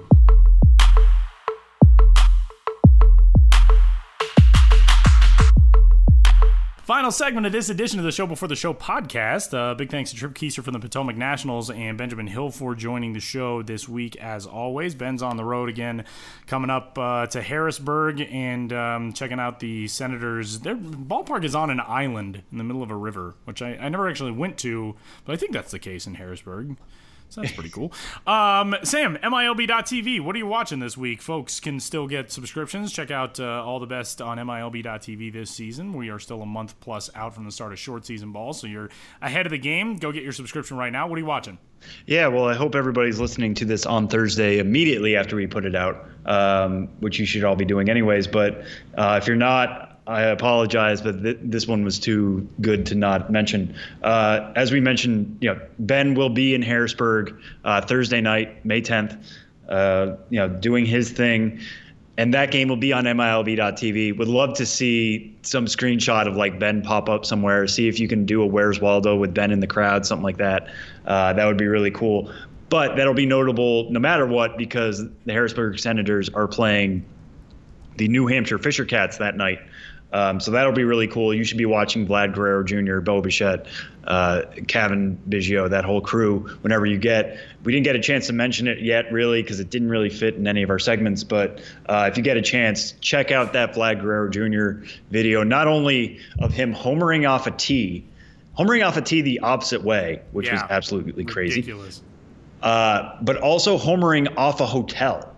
[6.86, 9.58] Final segment of this edition of the Show Before the Show podcast.
[9.58, 13.14] Uh, big thanks to Tripp Keister from the Potomac Nationals and Benjamin Hill for joining
[13.14, 14.94] the show this week, as always.
[14.94, 16.06] Ben's on the road again,
[16.46, 20.60] coming up uh, to Harrisburg and um, checking out the Senators.
[20.60, 23.90] Their ballpark is on an island in the middle of a river, which I, I
[23.90, 26.78] never actually went to, but I think that's the case in Harrisburg.
[27.30, 27.92] So that's pretty cool.
[28.26, 31.22] Um, Sam, MILB.TV, what are you watching this week?
[31.22, 32.94] Folks can still get subscriptions.
[32.94, 35.94] Check out uh, all the best on MILB.TV this season.
[35.94, 38.68] We are still a month plus out from the start of short season ball, so
[38.68, 38.90] you're
[39.22, 39.98] ahead of the game.
[39.98, 41.08] Go get your subscription right now.
[41.08, 41.58] What are you watching?
[42.06, 45.76] Yeah, well, I hope everybody's listening to this on Thursday immediately after we put it
[45.76, 48.28] out, um, which you should all be doing anyways.
[48.28, 48.64] But
[48.98, 53.32] uh, if you're not, I apologize, but th- this one was too good to not
[53.32, 53.76] mention.
[54.04, 58.82] Uh, as we mentioned, you know, Ben will be in Harrisburg uh, Thursday night, May
[58.82, 59.18] 10th.
[59.68, 61.60] Uh, you know, doing his thing,
[62.18, 64.16] and that game will be on MILB.tv.
[64.16, 67.66] Would love to see some screenshot of like Ben pop up somewhere.
[67.66, 70.38] See if you can do a Where's Waldo with Ben in the crowd, something like
[70.38, 70.70] that.
[71.06, 72.32] Uh, that would be really cool.
[72.70, 77.06] But that'll be notable no matter what because the Harrisburg Senators are playing
[77.98, 79.60] the New Hampshire Fisher Cats that night.
[80.12, 81.34] Um, so that'll be really cool.
[81.34, 83.66] You should be watching Vlad Guerrero Jr., Bo Bichette,
[84.06, 87.38] uh, Cavan Biggio, that whole crew whenever you get.
[87.64, 90.36] We didn't get a chance to mention it yet, really, because it didn't really fit
[90.36, 91.24] in any of our segments.
[91.24, 94.86] But uh, if you get a chance, check out that Vlad Guerrero Jr.
[95.12, 98.06] video, not only of him homering off a tee,
[98.58, 100.54] homering off a tee the opposite way, which yeah.
[100.54, 101.62] was absolutely crazy.
[101.62, 102.02] Ridiculous.
[102.62, 105.36] Uh, but also homering off a hotel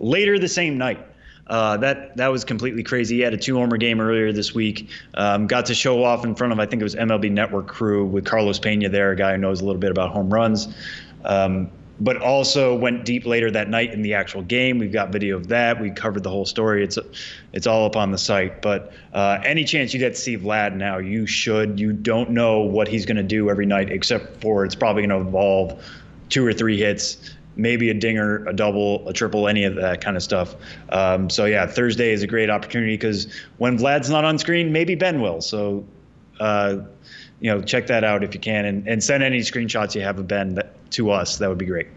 [0.00, 1.04] later the same night.
[1.46, 3.16] Uh, that that was completely crazy.
[3.16, 4.88] He had a two homer game earlier this week.
[5.14, 8.06] Um, got to show off in front of I think it was MLB Network crew
[8.06, 10.74] with Carlos Pena there, a guy who knows a little bit about home runs.
[11.24, 11.70] Um,
[12.00, 14.78] but also went deep later that night in the actual game.
[14.78, 15.80] We've got video of that.
[15.80, 16.82] We covered the whole story.
[16.82, 16.98] It's
[17.52, 18.62] it's all up on the site.
[18.62, 21.78] But uh, any chance you get to see Vlad now, you should.
[21.78, 25.20] You don't know what he's going to do every night, except for it's probably going
[25.20, 25.84] to involve
[26.30, 30.16] two or three hits maybe a dinger, a double, a triple, any of that kind
[30.16, 30.56] of stuff.
[30.90, 34.94] Um, so yeah, Thursday is a great opportunity because when Vlad's not on screen, maybe
[34.94, 35.40] Ben will.
[35.40, 35.84] So,
[36.40, 36.78] uh,
[37.40, 40.18] you know, check that out if you can, and, and send any screenshots you have
[40.18, 41.38] of Ben that, to us.
[41.38, 41.88] That would be great.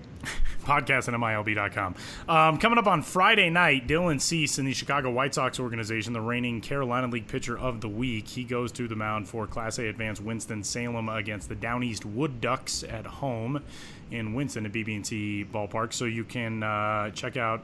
[0.67, 1.95] Podcast at MILB.com.
[2.27, 6.21] Um, coming up on Friday night, Dylan Cease in the Chicago White Sox organization, the
[6.21, 8.27] reigning Carolina League pitcher of the week.
[8.27, 12.83] He goes to the mound for Class A Advanced Winston-Salem against the Downeast Wood Ducks
[12.83, 13.63] at home
[14.11, 15.93] in Winston at BB&T Ballpark.
[15.93, 17.63] So you can uh, check out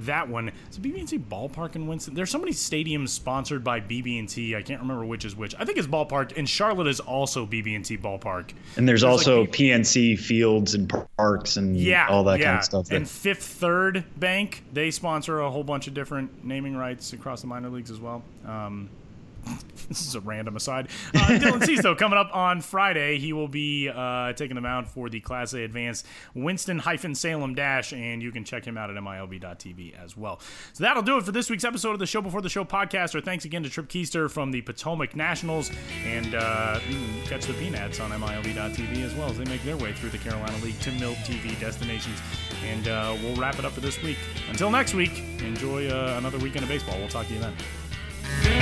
[0.00, 0.50] that one.
[0.66, 2.14] It's a BB&T Ballpark in Winston.
[2.14, 4.56] There's so many stadiums sponsored by BB&T.
[4.56, 5.54] I can't remember which is which.
[5.58, 8.52] I think it's Ballpark, and Charlotte is also BB&T Ballpark.
[8.76, 12.46] And there's, there's also like PNC fields and parks and yeah, all that yeah.
[12.46, 12.86] kind of stuff.
[12.86, 12.96] There.
[12.96, 17.46] And Fifth Third Bank, they sponsor a whole bunch of different naming rights across the
[17.46, 18.22] minor leagues as well.
[18.46, 18.88] Um,
[19.88, 20.88] this is a random aside.
[21.14, 25.08] Uh, Dylan though, coming up on Friday, he will be uh, taking them out for
[25.08, 28.96] the Class A Advanced Winston hyphen Salem Dash, and you can check him out at
[28.96, 30.40] MILB.tv as well.
[30.72, 33.14] So that'll do it for this week's episode of the Show Before the Show podcast.
[33.14, 35.70] Or thanks again to Tripp Keister from the Potomac Nationals,
[36.04, 39.76] and uh, you can catch the P-Nats on MILB.tv as well as they make their
[39.76, 42.18] way through the Carolina League to Milt TV destinations.
[42.64, 44.18] And uh, we'll wrap it up for this week.
[44.48, 46.98] Until next week, enjoy uh, another weekend of baseball.
[46.98, 48.61] We'll talk to you then.